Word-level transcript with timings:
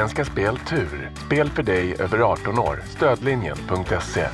Svenska 0.00 0.24
Spel 0.24 0.58
Tur. 0.58 1.10
Spel 1.26 1.50
för 1.50 1.62
dig 1.62 1.96
över 1.98 2.18
18 2.18 2.58
år. 2.58 2.82
Stödlinjen.se. 2.96 4.26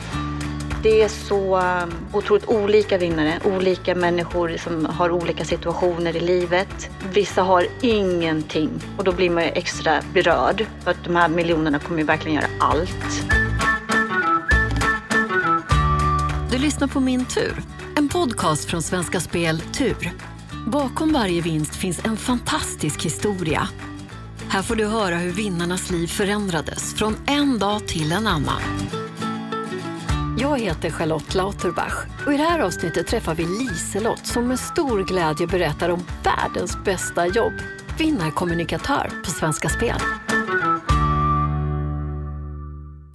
Det 0.82 1.02
är 1.02 1.08
så 1.08 1.56
um, 1.60 1.92
otroligt 2.12 2.46
olika 2.48 2.98
vinnare, 2.98 3.40
olika 3.44 3.94
människor 3.94 4.56
som 4.56 4.86
har 4.86 5.10
olika 5.10 5.44
situationer 5.44 6.16
i 6.16 6.20
livet. 6.20 6.90
Vissa 7.12 7.42
har 7.42 7.66
ingenting 7.80 8.70
och 8.98 9.04
då 9.04 9.12
blir 9.12 9.30
man 9.30 9.42
ju 9.42 9.48
extra 9.48 10.02
berörd 10.14 10.66
för 10.84 10.90
att 10.90 11.04
de 11.04 11.16
här 11.16 11.28
miljonerna 11.28 11.78
kommer 11.78 11.98
ju 11.98 12.04
verkligen 12.04 12.34
göra 12.34 12.50
allt. 12.60 13.32
Du 16.50 16.58
lyssnar 16.58 16.88
på 16.88 17.00
Min 17.00 17.24
tur, 17.24 17.62
en 17.96 18.08
podcast 18.08 18.64
från 18.64 18.82
Svenska 18.82 19.20
Spel 19.20 19.60
Tur. 19.60 20.12
Bakom 20.66 21.12
varje 21.12 21.40
vinst 21.40 21.76
finns 21.76 22.04
en 22.04 22.16
fantastisk 22.16 23.04
historia. 23.04 23.68
Här 24.48 24.62
får 24.62 24.76
du 24.76 24.86
höra 24.86 25.16
hur 25.16 25.32
vinnarnas 25.32 25.90
liv 25.90 26.06
förändrades 26.06 26.94
från 26.94 27.16
en 27.26 27.58
dag 27.58 27.88
till 27.88 28.12
en 28.12 28.26
annan. 28.26 28.62
Jag 30.38 30.60
heter 30.60 30.90
Charlotte 30.90 31.34
Lauterbach 31.34 31.94
och 32.26 32.34
i 32.34 32.36
det 32.36 32.42
här 32.42 32.60
avsnittet 32.60 33.06
träffar 33.06 33.34
vi 33.34 33.44
Liselott 33.44 34.26
som 34.26 34.48
med 34.48 34.58
stor 34.58 35.04
glädje 35.04 35.46
berättar 35.46 35.88
om 35.88 36.04
världens 36.24 36.84
bästa 36.84 37.26
jobb. 37.26 37.52
Vinnarkommunikatör 37.98 39.10
på 39.24 39.30
Svenska 39.30 39.68
Spel. 39.68 40.00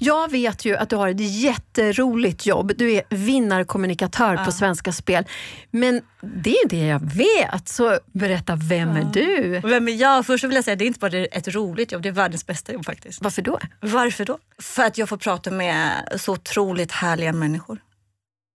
Jag 0.03 0.31
vet 0.31 0.65
ju 0.65 0.75
att 0.75 0.89
du 0.89 0.95
har 0.95 1.09
ett 1.09 1.19
jätteroligt 1.19 2.45
jobb. 2.45 2.71
Du 2.77 2.91
är 2.91 3.03
vinnarkommunikatör 3.09 4.33
ja. 4.33 4.45
på 4.45 4.51
Svenska 4.51 4.91
Spel. 4.91 5.25
Men 5.71 6.01
det 6.21 6.55
är 6.55 6.69
det 6.69 6.85
jag 6.87 6.99
vet. 6.99 7.67
Så 7.67 7.99
berätta, 8.05 8.55
vem 8.55 8.89
ja. 8.89 8.97
är 8.97 9.03
du? 9.13 9.59
Vem 9.59 9.87
är 9.87 9.91
jag? 9.91 10.25
Först 10.25 10.43
vill 10.43 10.55
jag 10.55 10.63
säga 10.63 10.73
att 10.73 10.79
det 10.79 10.85
är 10.85 10.87
inte 10.87 10.99
bara 10.99 11.17
ett 11.17 11.47
roligt 11.47 11.91
jobb, 11.91 12.01
det 12.01 12.09
är 12.09 12.13
världens 12.13 12.45
bästa 12.45 12.73
jobb 12.73 12.85
faktiskt. 12.85 13.21
Varför 13.21 13.41
då? 13.41 13.59
Varför 13.79 14.25
då? 14.25 14.37
För 14.59 14.83
att 14.83 14.97
jag 14.97 15.09
får 15.09 15.17
prata 15.17 15.51
med 15.51 15.91
så 16.17 16.33
otroligt 16.33 16.91
härliga 16.91 17.33
människor. 17.33 17.81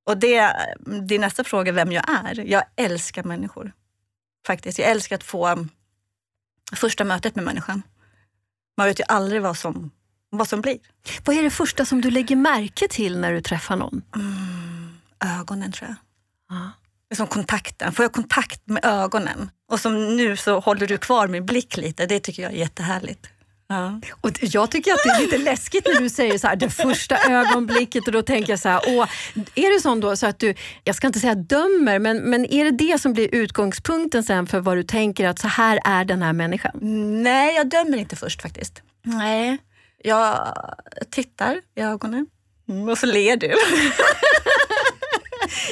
Och 0.06 0.19
det, 0.19 0.56
din 1.08 1.20
nästa 1.20 1.44
fråga 1.44 1.72
vem 1.72 1.92
jag 1.92 2.05
är. 2.24 2.44
Jag 2.47 2.62
älskar 2.77 3.22
människor. 3.22 3.72
Faktiskt. 4.47 4.78
Jag 4.78 4.89
älskar 4.89 5.17
att 5.17 5.24
få 5.24 5.67
första 6.72 7.05
mötet 7.05 7.36
med 7.36 7.44
människan. 7.44 7.83
Man 8.77 8.86
vet 8.86 9.00
ju 9.00 9.05
aldrig 9.08 9.42
vad 9.42 9.56
som 9.56 9.91
vad 10.30 10.48
som 10.48 10.60
blir. 10.60 10.78
Vad 11.24 11.36
är 11.36 11.42
det 11.42 11.50
första 11.50 11.84
som 11.84 12.00
du 12.00 12.10
lägger 12.10 12.36
märke 12.36 12.88
till 12.88 13.19
när 13.19 13.32
du 13.32 13.41
träffar 13.41 13.77
någon? 13.77 14.02
Mm, 14.14 14.98
ögonen 15.41 15.72
tror 15.72 15.88
jag. 15.88 15.96
Är 17.10 17.16
som 17.16 17.27
kontakten. 17.27 17.92
Får 17.92 18.05
jag 18.05 18.12
kontakt 18.12 18.66
med 18.66 18.84
ögonen 18.84 19.50
och 19.70 19.80
som 19.80 20.16
nu 20.16 20.36
så 20.36 20.60
håller 20.60 20.86
du 20.86 20.98
kvar 20.98 21.28
min 21.28 21.46
blick 21.46 21.77
lite. 21.77 22.06
Det 22.06 22.20
tycker 22.20 22.42
jag 22.42 22.52
är 22.52 22.56
jättehärligt. 22.56 23.27
Ja. 23.68 24.00
Och 24.20 24.30
jag 24.41 24.70
tycker 24.70 24.92
att 24.92 24.98
det 25.05 25.10
är 25.10 25.20
lite 25.20 25.38
läskigt 25.38 25.86
när 25.86 26.00
du 26.00 26.08
säger 26.08 26.38
så 26.38 26.46
här, 26.46 26.56
det 26.56 26.70
första 26.70 27.16
ögonblicket 27.16 28.06
och 28.06 28.12
då 28.12 28.22
tänker 28.22 28.52
jag 28.52 28.61
så 28.61 28.68
här, 28.68 28.80
åh, 28.86 29.08
är 29.55 29.74
det 29.74 29.80
sån 29.80 30.00
då 30.00 30.16
så 30.16 30.27
att 30.27 30.38
du, 30.38 30.55
jag 30.84 30.96
ska 30.96 31.06
inte 31.06 31.20
säga 31.20 31.34
dömer, 31.34 31.98
men, 31.98 32.16
men 32.18 32.46
är 32.46 32.64
det 32.64 32.70
det 32.70 33.00
som 33.00 33.12
blir 33.12 33.34
utgångspunkten 33.34 34.24
sen 34.24 34.46
för 34.46 34.61
vad 34.61 34.77
du 34.77 34.83
tänker 34.83 35.28
att 35.28 35.38
så 35.38 35.48
här 35.48 35.80
är 35.84 36.05
den 36.05 36.22
här 36.22 36.33
människan? 36.33 36.78
Nej, 37.22 37.56
jag 37.56 37.68
dömer 37.68 37.98
inte 37.98 38.16
först 38.16 38.42
faktiskt. 38.42 38.83
Nej. 39.05 39.58
Jag 40.06 40.54
tittar 41.10 41.60
i 41.74 41.80
ögonen 41.80 42.26
mm, 42.68 42.88
och 42.88 42.98
så 42.98 43.06
ler 43.06 43.36
du. 43.36 43.46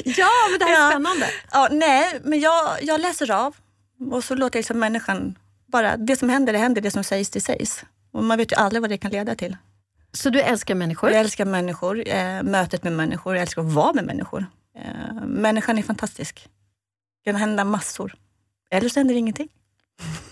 ja, 0.04 0.30
men 0.50 0.58
det 0.58 0.64
här 0.64 0.72
är 0.72 0.84
ja. 0.84 0.90
spännande. 0.90 1.26
Ja, 1.52 1.68
nej, 1.70 2.20
men 2.24 2.40
jag, 2.40 2.82
jag 2.82 3.00
läser 3.00 3.30
av 3.30 3.56
och 4.10 4.24
så 4.24 4.34
låter 4.34 4.56
jag 4.56 4.60
liksom 4.60 4.78
människan 4.78 5.38
bara, 5.66 5.96
det 5.96 6.16
som 6.16 6.28
händer, 6.28 6.52
det 6.52 6.58
händer, 6.58 6.82
det 6.82 6.90
som 6.90 7.04
sägs, 7.04 7.30
det 7.30 7.40
sägs. 7.40 7.84
Och 8.12 8.24
man 8.24 8.38
vet 8.38 8.52
ju 8.52 8.56
aldrig 8.56 8.80
vad 8.82 8.90
det 8.90 8.98
kan 8.98 9.10
leda 9.10 9.34
till. 9.34 9.56
Så 10.12 10.30
du 10.30 10.40
älskar 10.40 10.74
människor? 10.74 11.10
Jag 11.10 11.20
älskar 11.20 11.44
människor, 11.44 12.08
eh, 12.08 12.42
mötet 12.42 12.84
med 12.84 12.92
människor, 12.92 13.34
jag 13.34 13.42
älskar 13.42 13.62
att 13.62 13.72
vara 13.72 13.92
med 13.92 14.04
människor. 14.04 14.46
Eh, 14.78 15.14
människan 15.26 15.78
är 15.78 15.82
fantastisk. 15.82 16.48
Det 17.24 17.30
kan 17.30 17.40
hända 17.40 17.64
massor. 17.64 18.14
Eller 18.70 18.88
så 18.88 19.00
händer 19.00 19.14
ingenting. 19.14 19.48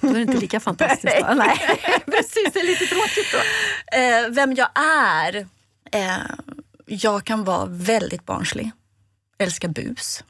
Då 0.01 0.09
är 0.09 0.15
det 0.15 0.21
inte 0.21 0.37
lika 0.37 0.61
fantastiskt. 0.61 1.05
Nej. 1.05 1.35
Nej, 1.37 1.59
precis. 2.07 2.53
Det 2.53 2.61
är 2.61 2.67
lite 2.67 2.87
tråkigt 2.87 3.33
då. 3.33 3.39
Eh, 3.99 4.29
vem 4.29 4.55
jag 4.55 4.69
är? 4.75 5.47
Eh, 5.93 6.17
jag 6.87 7.25
kan 7.25 7.45
vara 7.45 7.67
väldigt 7.67 8.27
barnslig. 8.27 8.71
Älskar 9.39 9.69
bus. 9.69 10.25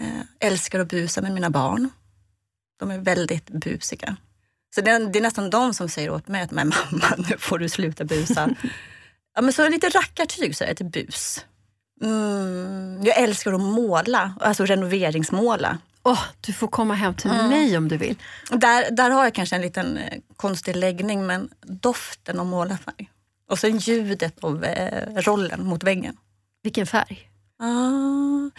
Eh, 0.00 0.48
älskar 0.48 0.80
att 0.80 0.88
busa 0.88 1.22
med 1.22 1.32
mina 1.32 1.50
barn. 1.50 1.90
De 2.78 2.90
är 2.90 2.98
väldigt 2.98 3.50
busiga. 3.50 4.16
Så 4.74 4.80
det 4.80 4.90
är, 4.90 5.00
det 5.00 5.18
är 5.18 5.22
nästan 5.22 5.50
de 5.50 5.74
som 5.74 5.88
säger 5.88 6.10
åt 6.10 6.28
mig 6.28 6.42
att 6.42 6.50
men 6.50 6.68
mamma, 6.68 7.14
nu 7.30 7.38
får 7.38 7.58
du 7.58 7.68
sluta 7.68 8.04
busa. 8.04 8.50
ja, 9.34 9.42
men 9.42 9.52
så 9.52 9.68
lite 9.68 9.88
rackartyg 9.88 10.56
så 10.56 10.64
är 10.64 10.68
det 10.68 10.74
till 10.74 10.86
bus. 10.86 11.44
Mm, 12.02 13.00
jag 13.04 13.18
älskar 13.18 13.52
att 13.52 13.60
måla, 13.60 14.34
alltså 14.40 14.64
renoveringsmåla. 14.64 15.78
Oh, 16.04 16.20
du 16.40 16.52
får 16.52 16.68
komma 16.68 16.94
hem 16.94 17.14
till 17.14 17.30
mm. 17.30 17.48
mig 17.48 17.76
om 17.76 17.88
du 17.88 17.96
vill. 17.96 18.16
Där, 18.50 18.90
där 18.90 19.10
har 19.10 19.24
jag 19.24 19.34
kanske 19.34 19.56
en 19.56 19.62
liten 19.62 19.96
eh, 19.96 20.18
konstig 20.36 20.76
läggning, 20.76 21.26
men 21.26 21.48
doften 21.60 22.40
av 22.40 22.46
målarfärg. 22.46 23.10
Och 23.48 23.58
sen 23.58 23.78
ljudet 23.78 24.44
av 24.44 24.64
eh, 24.64 25.22
rollen 25.22 25.66
mot 25.66 25.82
väggen. 25.82 26.16
Vilken 26.62 26.86
färg? 26.86 27.30
Ah, 27.58 28.50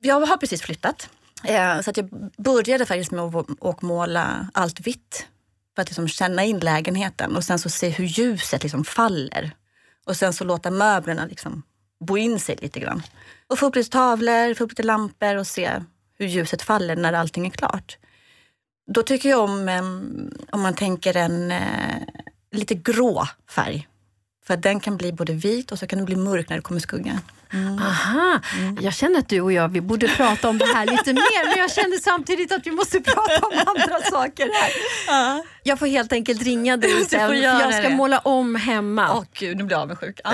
jag 0.00 0.20
har 0.20 0.36
precis 0.36 0.62
flyttat. 0.62 1.08
Eh, 1.44 1.80
så 1.80 1.90
att 1.90 1.96
jag 1.96 2.30
började 2.36 2.86
faktiskt 2.86 3.10
med 3.10 3.24
att 3.60 3.82
måla 3.82 4.48
allt 4.54 4.80
vitt. 4.80 5.26
För 5.74 5.82
att 5.82 5.88
liksom 5.88 6.08
känna 6.08 6.44
in 6.44 6.58
lägenheten 6.58 7.36
och 7.36 7.44
sen 7.44 7.58
så 7.58 7.68
se 7.68 7.88
hur 7.88 8.04
ljuset 8.04 8.62
liksom 8.62 8.84
faller. 8.84 9.50
Och 10.06 10.16
sen 10.16 10.32
så 10.32 10.44
låta 10.44 10.70
möblerna 10.70 11.26
liksom 11.26 11.62
bo 12.00 12.16
in 12.16 12.40
sig 12.40 12.56
lite 12.60 12.80
grann. 12.80 13.02
Och 13.46 13.58
få 13.58 13.66
upp 13.66 13.74
lite 13.74 13.90
tavlor, 13.90 14.54
få 14.54 14.64
upp 14.64 14.70
lite 14.70 14.82
lampor 14.82 15.36
och 15.36 15.46
se 15.46 15.80
hur 16.18 16.26
ljuset 16.26 16.62
faller 16.62 16.96
när 16.96 17.12
allting 17.12 17.46
är 17.46 17.50
klart. 17.50 17.98
Då 18.94 19.02
tycker 19.02 19.28
jag 19.28 19.40
om, 19.40 19.68
om 20.50 20.60
man 20.60 20.74
tänker 20.74 21.16
en 21.16 21.52
eh, 21.52 22.02
lite 22.52 22.74
grå 22.74 23.28
färg. 23.50 23.88
För 24.46 24.56
den 24.56 24.80
kan 24.80 24.96
bli 24.96 25.12
både 25.12 25.32
vit 25.32 25.72
och 25.72 25.78
så 25.78 25.86
kan 25.86 25.98
den 25.98 26.06
bli 26.06 26.16
mörk 26.16 26.48
när 26.48 26.56
det 26.56 26.62
kommer 26.62 26.80
skugga. 26.80 27.20
Mm. 27.52 27.78
Aha, 27.78 28.40
mm. 28.58 28.78
jag 28.80 28.94
känner 28.94 29.18
att 29.18 29.28
du 29.28 29.40
och 29.40 29.52
jag 29.52 29.68
vi 29.68 29.80
borde 29.80 30.08
prata 30.08 30.48
om 30.48 30.58
det 30.58 30.66
här 30.66 30.86
lite 30.86 31.12
mer 31.12 31.48
men 31.48 31.58
jag 31.58 31.72
känner 31.72 31.96
samtidigt 31.96 32.52
att 32.52 32.66
vi 32.66 32.70
måste 32.70 33.00
prata 33.00 33.46
om 33.46 33.52
andra 33.66 34.00
saker 34.10 34.50
här. 34.54 34.70
Uh. 35.36 35.44
Jag 35.62 35.78
får 35.78 35.86
helt 35.86 36.12
enkelt 36.12 36.42
ringa 36.42 36.76
dig 36.76 37.04
sen 37.04 37.28
för 37.28 37.34
jag 37.34 37.74
ska 37.74 37.88
det. 37.88 37.96
måla 37.96 38.18
om 38.18 38.54
hemma. 38.54 39.16
Åh 39.16 39.24
gud, 39.32 39.56
nu 39.56 39.64
blir 39.64 39.76
jag 39.76 39.82
avundsjuk. 39.82 40.20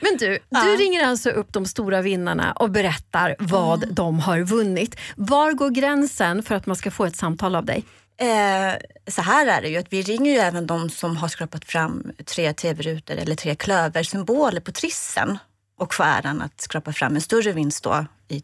Men 0.00 0.16
du, 0.16 0.38
ja. 0.48 0.64
du 0.64 0.76
ringer 0.76 1.06
alltså 1.06 1.30
upp 1.30 1.52
de 1.52 1.66
stora 1.66 2.02
vinnarna 2.02 2.52
och 2.52 2.70
berättar 2.70 3.36
vad 3.38 3.82
mm. 3.82 3.94
de 3.94 4.18
har 4.20 4.40
vunnit. 4.40 4.96
Var 5.16 5.52
går 5.52 5.70
gränsen 5.70 6.42
för 6.42 6.54
att 6.54 6.66
man 6.66 6.76
ska 6.76 6.90
få 6.90 7.04
ett 7.04 7.16
samtal 7.16 7.54
av 7.56 7.64
dig? 7.64 7.84
Eh, 8.20 8.74
så 9.06 9.22
här 9.22 9.46
är 9.46 9.62
det 9.62 9.68
ju, 9.68 9.76
att 9.76 9.92
vi 9.92 10.02
ringer 10.02 10.32
ju 10.32 10.38
även 10.38 10.66
de 10.66 10.90
som 10.90 11.16
har 11.16 11.28
skrapat 11.28 11.64
fram 11.64 12.12
tre 12.24 12.52
tv-rutor 12.52 13.16
eller 13.16 13.34
tre 13.34 13.54
klöversymboler 13.54 14.60
på 14.60 14.72
trissen 14.72 15.38
och 15.78 15.94
får 15.94 16.04
äran 16.04 16.42
att 16.42 16.60
skrapa 16.60 16.92
fram 16.92 17.14
en 17.14 17.20
större 17.20 17.52
vinst 17.52 17.84
då 17.84 18.04
i 18.28 18.42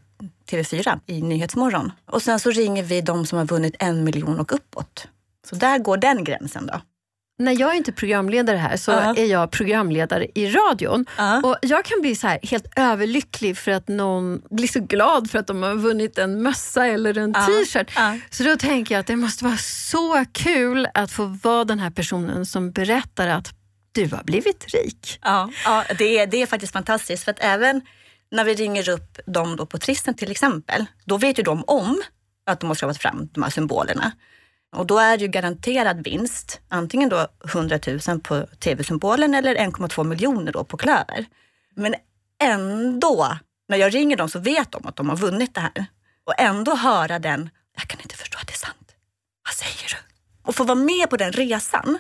TV4 0.50 1.00
i 1.06 1.22
Nyhetsmorgon. 1.22 1.92
Och 2.06 2.22
sen 2.22 2.40
så 2.40 2.50
ringer 2.50 2.82
vi 2.82 3.00
de 3.00 3.26
som 3.26 3.38
har 3.38 3.44
vunnit 3.44 3.74
en 3.78 4.04
miljon 4.04 4.40
och 4.40 4.52
uppåt. 4.52 5.08
Så 5.48 5.56
där 5.56 5.78
går 5.78 5.96
den 5.96 6.24
gränsen 6.24 6.66
då 6.66 6.80
när 7.38 7.60
jag 7.60 7.72
är 7.72 7.76
inte 7.76 7.92
programledare 7.92 8.56
här 8.56 8.76
så 8.76 8.92
uh 8.92 8.98
-huh. 8.98 9.18
är 9.18 9.24
jag 9.24 9.50
programledare 9.50 10.26
i 10.34 10.50
radion. 10.50 11.00
Uh 11.00 11.06
-huh. 11.16 11.42
Och 11.42 11.56
Jag 11.62 11.84
kan 11.84 12.00
bli 12.00 12.16
så 12.16 12.26
här 12.26 12.38
helt 12.42 12.66
överlycklig 12.76 13.58
för 13.58 13.70
att 13.70 13.88
någon 13.88 14.42
blir 14.50 14.68
så 14.68 14.80
glad 14.80 15.30
för 15.30 15.38
att 15.38 15.46
de 15.46 15.62
har 15.62 15.74
vunnit 15.74 16.18
en 16.18 16.42
mössa 16.42 16.86
eller 16.86 17.18
en 17.18 17.36
uh 17.36 17.42
-huh. 17.42 17.64
t-shirt. 17.64 17.98
Så 18.30 18.42
då 18.44 18.56
tänker 18.56 18.94
jag 18.94 19.00
att 19.00 19.06
det 19.06 19.16
måste 19.16 19.44
vara 19.44 19.56
så 19.56 20.24
kul 20.32 20.88
att 20.94 21.12
få 21.12 21.24
vara 21.42 21.64
den 21.64 21.78
här 21.78 21.90
personen 21.90 22.46
som 22.46 22.72
berättar 22.72 23.28
att 23.28 23.54
du 23.92 24.08
har 24.08 24.24
blivit 24.24 24.66
rik. 24.74 25.18
Ja, 25.22 25.50
ja 25.64 25.84
det, 25.98 26.18
är, 26.18 26.26
det 26.26 26.42
är 26.42 26.46
faktiskt 26.46 26.72
fantastiskt. 26.72 27.24
För 27.24 27.30
att 27.30 27.40
även 27.40 27.80
när 28.30 28.44
vi 28.44 28.54
ringer 28.54 28.88
upp 28.88 29.18
dem 29.26 29.56
då 29.56 29.66
på 29.66 29.78
Tristen 29.78 30.14
till 30.14 30.30
exempel, 30.30 30.84
då 31.04 31.16
vet 31.16 31.38
ju 31.38 31.42
de 31.42 31.64
om 31.66 32.02
att 32.46 32.60
de 32.60 32.66
har 32.66 32.74
skrivit 32.74 32.98
fram 32.98 33.28
de 33.32 33.42
här 33.42 33.50
symbolerna. 33.50 34.12
Och 34.74 34.86
då 34.86 34.98
är 34.98 35.18
det 35.18 35.24
ju 35.24 35.28
garanterad 35.28 36.04
vinst, 36.04 36.60
antingen 36.68 37.08
då 37.08 37.28
100 37.44 37.78
000 38.08 38.20
på 38.20 38.46
tv-symbolen 38.46 39.34
eller 39.34 39.54
1,2 39.54 40.04
miljoner 40.04 40.52
då 40.52 40.64
på 40.64 40.76
Klöver. 40.76 41.26
Men 41.76 41.94
ändå, 42.42 43.38
när 43.68 43.76
jag 43.76 43.94
ringer 43.94 44.16
dem 44.16 44.28
så 44.28 44.38
vet 44.38 44.72
de 44.72 44.86
att 44.86 44.96
de 44.96 45.08
har 45.08 45.16
vunnit 45.16 45.54
det 45.54 45.60
här. 45.60 45.86
Och 46.24 46.34
ändå 46.38 46.74
höra 46.74 47.18
den, 47.18 47.50
jag 47.76 47.88
kan 47.88 48.00
inte 48.00 48.16
förstå 48.16 48.38
att 48.38 48.46
det 48.46 48.52
är 48.52 48.58
sant. 48.58 48.94
Vad 49.44 49.54
säger 49.54 49.88
du? 49.88 49.96
Och 50.42 50.54
få 50.54 50.64
vara 50.64 50.78
med 50.78 51.10
på 51.10 51.16
den 51.16 51.32
resan. 51.32 51.98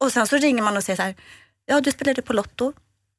Och 0.00 0.12
sen 0.12 0.26
så 0.26 0.36
ringer 0.36 0.62
man 0.62 0.76
och 0.76 0.84
säger 0.84 0.96
så 0.96 1.02
här, 1.02 1.14
ja 1.66 1.80
du 1.80 1.90
spelade 1.90 2.22
på 2.22 2.32
Lotto. 2.32 2.72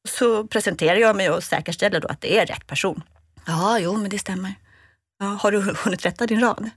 Så 0.10 0.48
presenterar 0.48 0.96
jag 0.96 1.16
mig 1.16 1.30
och 1.30 1.44
säkerställer 1.44 2.00
då 2.00 2.08
att 2.08 2.22
det 2.22 2.38
är 2.38 2.46
rätt 2.46 2.68
person. 2.68 3.04
Ja, 3.46 3.80
jo 3.80 3.98
men 3.98 4.10
det 4.10 4.20
stämmer. 4.20 4.54
Ja, 5.20 5.26
har 5.26 5.52
du 5.52 5.76
hunnit 5.84 6.06
rätta 6.06 6.28
din 6.28 6.40
rad? 6.42 6.62
Nej, 6.62 6.72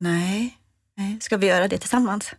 Nej, 0.00 0.59
ska 1.20 1.36
vi 1.36 1.46
göra 1.46 1.68
det 1.68 1.78
tillsammans? 1.78 2.30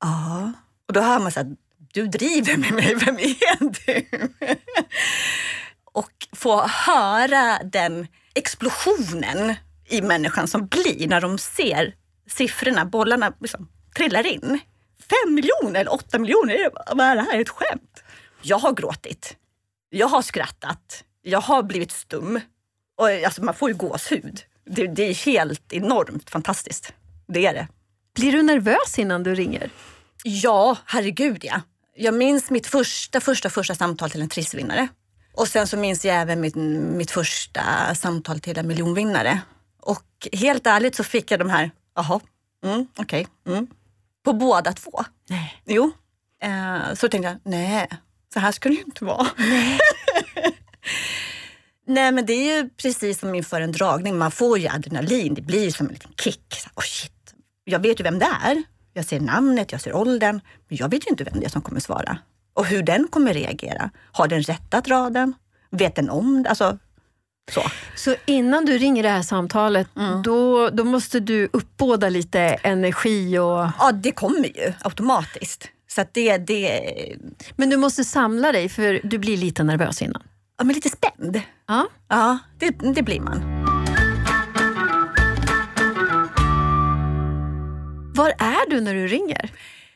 Ja. 0.00 0.52
Och 0.88 0.92
då 0.92 1.00
hör 1.00 1.18
man 1.18 1.32
så 1.32 1.40
här, 1.40 1.56
du 1.92 2.06
driver 2.06 2.56
med 2.56 2.72
mig, 2.72 2.94
vem 2.94 3.18
är 3.18 3.86
du? 3.86 4.06
och 5.92 6.12
få 6.32 6.66
höra 6.66 7.58
den 7.64 8.06
explosionen 8.34 9.54
i 9.88 10.02
människan 10.02 10.48
som 10.48 10.66
blir 10.66 11.08
när 11.08 11.20
de 11.20 11.38
ser 11.38 11.94
siffrorna, 12.26 12.84
bollarna 12.84 13.32
liksom, 13.40 13.68
trillar 13.96 14.26
in. 14.26 14.60
Fem 15.10 15.34
miljoner 15.34 15.80
eller 15.80 15.92
åtta 15.92 16.18
miljoner, 16.18 16.70
vad 16.94 17.06
är 17.06 17.16
det 17.16 17.22
här? 17.22 17.40
Ett 17.40 17.48
skämt? 17.48 18.02
Jag 18.42 18.58
har 18.58 18.72
gråtit. 18.72 19.36
Jag 19.90 20.08
har 20.08 20.22
skrattat. 20.22 21.04
Jag 21.22 21.40
har 21.40 21.62
blivit 21.62 21.92
stum. 21.92 22.40
Och, 22.96 23.08
alltså, 23.08 23.44
man 23.44 23.54
får 23.54 23.70
ju 23.70 23.76
gåshud. 23.76 24.42
Det, 24.64 24.86
det 24.86 25.02
är 25.02 25.14
helt 25.14 25.72
enormt 25.72 26.30
fantastiskt. 26.30 26.92
Det 27.26 27.46
är 27.46 27.54
det. 27.54 27.68
Blir 28.14 28.32
du 28.32 28.42
nervös 28.42 28.98
innan 28.98 29.22
du 29.22 29.34
ringer? 29.34 29.70
Ja, 30.24 30.76
herregud 30.86 31.44
ja. 31.44 31.60
Jag 31.96 32.14
minns 32.14 32.50
mitt 32.50 32.66
första, 32.66 33.20
första, 33.20 33.50
första 33.50 33.74
samtal 33.74 34.10
till 34.10 34.22
en 34.22 34.28
trissvinnare. 34.28 34.88
Och 35.34 35.48
sen 35.48 35.66
så 35.66 35.76
minns 35.76 36.04
jag 36.04 36.16
även 36.16 36.40
mitt, 36.40 36.54
mitt 36.96 37.10
första 37.10 37.94
samtal 37.94 38.40
till 38.40 38.58
en 38.58 38.66
miljonvinnare. 38.66 39.40
Och 39.80 40.28
helt 40.32 40.66
ärligt 40.66 40.94
så 40.94 41.04
fick 41.04 41.30
jag 41.30 41.40
de 41.40 41.50
här, 41.50 41.70
jaha, 41.94 42.20
mm, 42.64 42.86
okej, 42.96 43.26
okay, 43.44 43.54
mm. 43.54 43.66
På 44.24 44.32
båda 44.32 44.72
två. 44.72 45.04
Nej. 45.28 45.62
Jo. 45.64 45.92
Eh, 46.42 46.94
så 46.94 47.08
tänkte 47.08 47.28
jag, 47.28 47.52
nej, 47.52 47.88
så 48.34 48.40
här 48.40 48.52
ska 48.52 48.68
det 48.68 48.74
ju 48.74 48.82
inte 48.82 49.04
vara. 49.04 49.26
Nej. 49.36 49.78
nej 51.86 52.12
men 52.12 52.26
det 52.26 52.32
är 52.32 52.56
ju 52.56 52.68
precis 52.68 53.20
som 53.20 53.34
inför 53.34 53.60
en 53.60 53.72
dragning, 53.72 54.18
man 54.18 54.30
får 54.30 54.58
ju 54.58 54.68
adrenalin, 54.68 55.34
det 55.34 55.42
blir 55.42 55.70
som 55.70 55.86
en 55.86 55.92
liten 55.92 56.12
kick. 56.18 56.54
Så, 56.54 56.68
oh 56.74 56.82
shit. 56.82 57.21
Jag 57.72 57.80
vet 57.80 58.00
ju 58.00 58.04
vem 58.04 58.18
det 58.18 58.28
är. 58.42 58.62
Jag 58.92 59.04
ser 59.04 59.20
namnet, 59.20 59.72
jag 59.72 59.80
ser 59.80 59.96
åldern, 59.96 60.40
men 60.68 60.78
jag 60.78 60.88
vet 60.88 61.06
ju 61.06 61.10
inte 61.10 61.24
vem 61.24 61.40
det 61.40 61.46
är 61.46 61.50
som 61.50 61.62
kommer 61.62 61.80
svara. 61.80 62.18
Och 62.54 62.66
hur 62.66 62.82
den 62.82 63.08
kommer 63.08 63.34
reagera. 63.34 63.90
Har 64.12 64.28
den 64.28 64.42
rättat 64.42 64.88
raden? 64.88 65.34
Vet 65.70 65.94
den 65.94 66.10
om 66.10 66.42
det? 66.42 66.48
Alltså, 66.48 66.78
så. 67.50 67.62
så 67.96 68.14
innan 68.26 68.64
du 68.64 68.78
ringer 68.78 69.02
det 69.02 69.08
här 69.08 69.22
samtalet, 69.22 69.88
mm. 69.96 70.22
då, 70.22 70.70
då 70.70 70.84
måste 70.84 71.20
du 71.20 71.48
uppbåda 71.52 72.08
lite 72.08 72.40
energi? 72.40 73.38
Och... 73.38 73.68
Ja, 73.78 73.92
det 73.92 74.12
kommer 74.12 74.58
ju 74.58 74.72
automatiskt. 74.80 75.68
Så 75.88 76.04
det, 76.12 76.38
det... 76.38 76.80
Men 77.56 77.70
du 77.70 77.76
måste 77.76 78.04
samla 78.04 78.52
dig, 78.52 78.68
för 78.68 79.00
du 79.04 79.18
blir 79.18 79.36
lite 79.36 79.62
nervös 79.62 80.02
innan. 80.02 80.22
Ja, 80.58 80.64
men 80.64 80.74
lite 80.74 80.88
spänd. 80.88 81.40
Ja, 81.68 81.86
ja 82.08 82.38
det, 82.58 82.70
det 82.94 83.02
blir 83.02 83.20
man. 83.20 83.61
Var 88.14 88.34
är 88.38 88.70
du 88.70 88.80
när 88.80 88.94
du 88.94 89.06
ringer? 89.06 89.50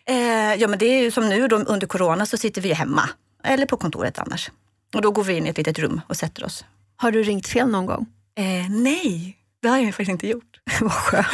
Eh, 0.07 0.55
ja, 0.55 0.69
men 0.69 0.79
det 0.79 0.87
är 0.87 1.03
ju 1.03 1.11
som 1.11 1.29
nu 1.29 1.49
då, 1.49 1.57
under 1.57 1.87
corona 1.87 2.27
så 2.27 2.37
sitter 2.37 2.61
vi 2.61 2.73
hemma 2.73 3.09
eller 3.45 3.67
på 3.67 3.77
kontoret 3.77 4.19
annars. 4.19 4.51
Och 4.95 5.03
då 5.03 5.11
går 5.11 5.25
vi 5.25 5.37
in 5.37 5.47
i 5.47 5.49
ett 5.49 5.59
litet 5.59 5.79
rum 5.79 6.01
och 6.09 6.17
sätter 6.17 6.45
oss. 6.45 6.65
Har 6.97 7.11
du 7.11 7.23
ringt 7.23 7.49
fel 7.49 7.69
någon 7.69 7.87
gång? 7.87 8.07
Eh, 8.39 8.71
nej, 8.71 9.39
det 9.63 9.69
har 9.69 9.79
jag 9.79 9.87
faktiskt 9.87 10.11
inte 10.11 10.29
gjort. 10.29 10.61
Vad 10.81 10.93
skönt. 10.93 11.27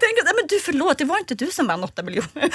Tänk 0.00 0.18
att, 0.18 0.24
men 0.24 0.46
du 0.48 0.60
förlåt, 0.60 0.98
det 0.98 1.04
var 1.04 1.18
inte 1.18 1.34
du 1.34 1.46
som 1.46 1.66
vann 1.66 1.84
8 1.84 2.02
miljoner. 2.02 2.28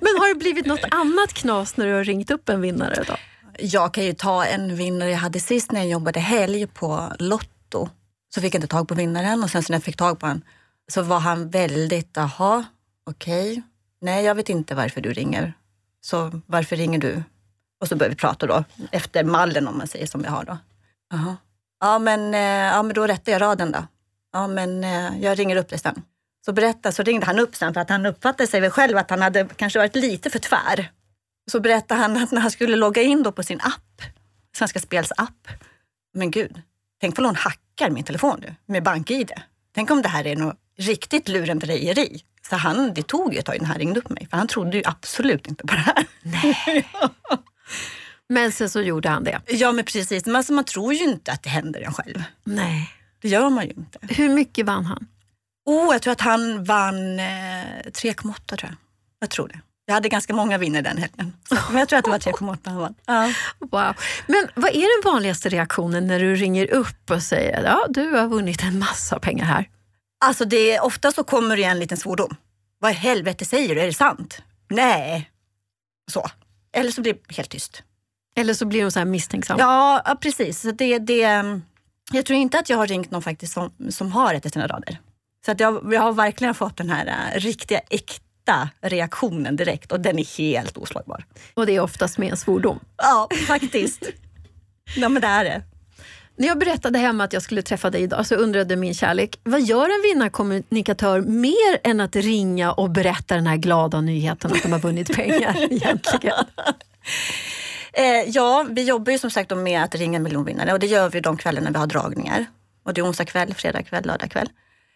men 0.00 0.18
har 0.18 0.28
det 0.28 0.38
blivit 0.38 0.66
något 0.66 0.84
annat 0.90 1.32
knas 1.32 1.76
när 1.76 1.86
du 1.86 1.92
har 1.92 2.04
ringt 2.04 2.30
upp 2.30 2.48
en 2.48 2.60
vinnare? 2.60 3.04
då? 3.06 3.16
Jag 3.58 3.94
kan 3.94 4.04
ju 4.04 4.12
ta 4.12 4.44
en 4.44 4.76
vinnare 4.76 5.10
jag 5.10 5.18
hade 5.18 5.40
sist 5.40 5.72
när 5.72 5.80
jag 5.80 5.88
jobbade 5.88 6.20
helg 6.20 6.66
på 6.66 7.12
Lotto. 7.18 7.88
Så 8.34 8.40
fick 8.40 8.54
jag 8.54 8.58
inte 8.58 8.68
tag 8.68 8.88
på 8.88 8.94
vinnaren 8.94 9.44
och 9.44 9.50
sen 9.50 9.62
när 9.68 9.76
jag 9.76 9.84
fick 9.84 9.96
tag 9.96 10.20
på 10.20 10.26
honom 10.26 10.42
så 10.92 11.02
var 11.02 11.20
han 11.20 11.50
väldigt, 11.50 12.10
jaha, 12.14 12.64
okej, 13.04 13.50
okay. 13.52 13.62
nej 14.00 14.24
jag 14.24 14.34
vet 14.34 14.48
inte 14.48 14.74
varför 14.74 15.00
du 15.00 15.12
ringer. 15.12 15.52
Så 16.00 16.40
varför 16.46 16.76
ringer 16.76 16.98
du? 16.98 17.22
Och 17.80 17.88
så 17.88 17.96
började 17.96 18.14
vi 18.14 18.20
prata 18.20 18.46
då, 18.46 18.64
efter 18.92 19.24
mallen 19.24 19.68
om 19.68 19.78
man 19.78 19.86
säger 19.86 20.06
som 20.06 20.22
vi 20.22 20.28
har 20.28 20.44
då. 20.44 20.58
Aha. 21.14 21.36
Ja, 21.80 21.98
men, 21.98 22.34
eh, 22.34 22.40
ja, 22.40 22.82
men 22.82 22.94
då 22.94 23.06
rättar 23.06 23.32
jag 23.32 23.40
raden 23.40 23.72
då. 23.72 23.86
Ja, 24.32 24.46
men 24.46 24.84
eh, 24.84 25.22
jag 25.22 25.38
ringer 25.38 25.56
upp 25.56 25.68
dig 25.68 25.78
sen. 25.78 26.02
Så 26.44 26.52
berätta, 26.52 26.92
så 26.92 27.02
ringde 27.02 27.26
han 27.26 27.38
upp 27.38 27.56
sen 27.56 27.74
för 27.74 27.80
att 27.80 27.90
han 27.90 28.06
uppfattade 28.06 28.46
sig 28.46 28.60
väl 28.60 28.70
själv 28.70 28.96
att 28.96 29.10
han 29.10 29.22
hade 29.22 29.48
kanske 29.56 29.78
varit 29.78 29.96
lite 29.96 30.30
för 30.30 30.38
tvär. 30.38 30.90
Så 31.50 31.60
berättade 31.60 32.00
han 32.00 32.16
att 32.16 32.32
när 32.32 32.40
han 32.40 32.50
skulle 32.50 32.76
logga 32.76 33.02
in 33.02 33.22
då 33.22 33.32
på 33.32 33.42
sin 33.42 33.60
app, 33.60 34.02
Svenska 34.56 34.80
Spels 34.80 35.12
app. 35.16 35.48
Men 36.14 36.30
gud, 36.30 36.62
tänk 37.00 37.16
på 37.16 37.22
någon 37.22 37.36
hackar 37.36 37.90
min 37.90 38.04
telefon 38.04 38.40
nu 38.40 38.54
med 38.66 38.82
bank-id. 38.82 39.32
Tänk 39.74 39.90
om 39.90 40.02
det 40.02 40.08
här 40.08 40.26
är 40.26 40.36
något 40.36 40.56
riktigt 40.76 41.28
lurendrejeri. 41.28 42.22
Så 42.48 42.56
han, 42.56 42.94
det 42.94 43.06
tog 43.06 43.34
ju 43.34 43.38
ett 43.38 43.46
tag 43.46 43.56
innan 43.56 43.66
han 43.66 43.78
ringde 43.78 44.00
upp 44.00 44.10
mig, 44.10 44.26
för 44.30 44.36
han 44.36 44.48
trodde 44.48 44.76
ju 44.76 44.82
absolut 44.86 45.46
inte 45.46 45.66
på 45.66 45.74
det 45.74 45.80
här. 45.80 46.06
Nej. 46.22 46.88
men 48.28 48.52
sen 48.52 48.70
så 48.70 48.80
gjorde 48.80 49.08
han 49.08 49.24
det. 49.24 49.40
Ja, 49.46 49.72
men 49.72 49.84
precis. 49.84 50.26
Men 50.26 50.36
alltså, 50.36 50.52
man 50.52 50.64
tror 50.64 50.94
ju 50.94 51.04
inte 51.04 51.32
att 51.32 51.42
det 51.42 51.50
händer 51.50 51.80
en 51.80 51.92
själv. 51.92 52.22
Nej. 52.44 52.90
Det 53.22 53.28
gör 53.28 53.50
man 53.50 53.64
ju 53.64 53.70
inte. 53.70 53.98
Hur 54.02 54.28
mycket 54.28 54.66
vann 54.66 54.84
han? 54.84 55.06
Oh, 55.66 55.92
jag 55.92 56.02
tror 56.02 56.12
att 56.12 56.20
han 56.20 56.64
vann 56.64 57.18
eh, 57.18 57.24
3,8 57.24 58.56
tror 58.56 58.58
jag. 58.62 58.74
Jag 59.20 59.30
tror 59.30 59.48
det. 59.48 59.60
Jag 59.86 59.94
hade 59.94 60.08
ganska 60.08 60.34
många 60.34 60.58
vinnare 60.58 60.82
den 60.82 60.98
helgen. 60.98 61.32
Men 61.70 61.78
jag 61.78 61.88
tror 61.88 61.98
att 61.98 62.04
det 62.04 62.10
var 62.10 62.18
3,8 62.18 62.58
han 62.64 62.76
vann. 62.76 62.94
Ja. 63.06 63.32
Wow. 63.58 63.94
Men 64.26 64.48
vad 64.54 64.70
är 64.70 65.02
den 65.02 65.12
vanligaste 65.12 65.48
reaktionen 65.48 66.06
när 66.06 66.20
du 66.20 66.34
ringer 66.34 66.70
upp 66.70 67.10
och 67.10 67.22
säger 67.22 67.58
att 67.58 67.64
ja, 67.64 67.86
du 67.88 68.10
har 68.10 68.28
vunnit 68.28 68.62
en 68.62 68.78
massa 68.78 69.18
pengar 69.18 69.44
här? 69.44 69.68
Alltså 70.24 70.44
det, 70.44 70.80
ofta 70.80 71.12
så 71.12 71.24
kommer 71.24 71.56
det 71.56 71.64
en 71.64 71.78
liten 71.78 71.98
svordom. 71.98 72.36
Vad 72.78 72.90
i 72.90 72.94
helvete 72.94 73.44
säger 73.44 73.74
du? 73.74 73.80
Är 73.80 73.86
det 73.86 73.92
sant? 73.92 74.42
Nej. 74.70 75.30
Så. 76.10 76.30
Eller 76.72 76.90
så 76.90 77.00
blir 77.02 77.12
det 77.12 77.36
helt 77.36 77.50
tyst. 77.50 77.82
Eller 78.36 78.54
så 78.54 78.66
blir 78.66 78.82
de 78.82 78.90
så 78.90 78.98
här 78.98 79.06
misstänksam. 79.06 79.56
Ja, 79.58 80.02
ja 80.04 80.14
precis. 80.20 80.60
Så 80.60 80.70
det, 80.70 80.98
det, 80.98 81.44
jag 82.12 82.26
tror 82.26 82.38
inte 82.38 82.58
att 82.58 82.70
jag 82.70 82.76
har 82.76 82.86
ringt 82.86 83.10
någon 83.10 83.22
faktiskt 83.22 83.52
som, 83.52 83.72
som 83.90 84.12
har 84.12 84.34
rättat 84.34 84.52
sina 84.52 84.66
rader. 84.66 84.98
Så 85.44 85.52
att 85.52 85.60
jag, 85.60 85.92
jag 85.94 86.00
har 86.00 86.12
verkligen 86.12 86.54
fått 86.54 86.76
den 86.76 86.90
här 86.90 87.06
uh, 87.06 87.40
riktiga, 87.40 87.80
äkta 87.90 88.68
reaktionen 88.80 89.56
direkt 89.56 89.92
och 89.92 90.00
den 90.00 90.18
är 90.18 90.38
helt 90.38 90.76
oslagbar. 90.76 91.24
Och 91.54 91.66
det 91.66 91.76
är 91.76 91.80
oftast 91.80 92.18
med 92.18 92.30
en 92.30 92.36
svordom? 92.36 92.80
Ja, 92.96 93.28
faktiskt. 93.46 94.02
ja, 94.96 95.08
men 95.08 95.22
det 95.22 95.28
är 95.28 95.44
det. 95.44 95.62
När 96.36 96.48
jag 96.48 96.58
berättade 96.58 96.98
hemma 96.98 97.24
att 97.24 97.32
jag 97.32 97.42
skulle 97.42 97.62
träffa 97.62 97.90
dig 97.90 98.02
idag 98.02 98.26
så 98.26 98.34
undrade 98.34 98.76
min 98.76 98.94
kärlek, 98.94 99.40
vad 99.42 99.62
gör 99.62 99.84
en 99.84 100.02
vinnarkommunikatör 100.02 101.20
mer 101.20 101.78
än 101.84 102.00
att 102.00 102.16
ringa 102.16 102.72
och 102.72 102.90
berätta 102.90 103.34
den 103.34 103.46
här 103.46 103.56
glada 103.56 104.00
nyheten 104.00 104.52
att 104.52 104.62
de 104.62 104.72
har 104.72 104.78
vunnit 104.78 105.16
pengar 105.16 105.56
egentligen? 105.72 106.44
Eh, 107.92 108.04
ja, 108.26 108.66
vi 108.70 108.84
jobbar 108.84 109.12
ju 109.12 109.18
som 109.18 109.30
sagt 109.30 109.56
med 109.56 109.82
att 109.82 109.94
ringa 109.94 110.18
miljonvinnare 110.18 110.72
och 110.72 110.78
det 110.78 110.86
gör 110.86 111.10
vi 111.10 111.20
de 111.20 111.36
kvällarna 111.36 111.70
vi 111.70 111.78
har 111.78 111.86
dragningar. 111.86 112.46
Och 112.84 112.94
det 112.94 113.00
är 113.00 113.06
onsdag 113.06 113.24
kväll, 113.24 113.54
fredag 113.54 113.82
kväll, 113.82 114.06
lördag 114.06 114.30
kväll. 114.30 114.48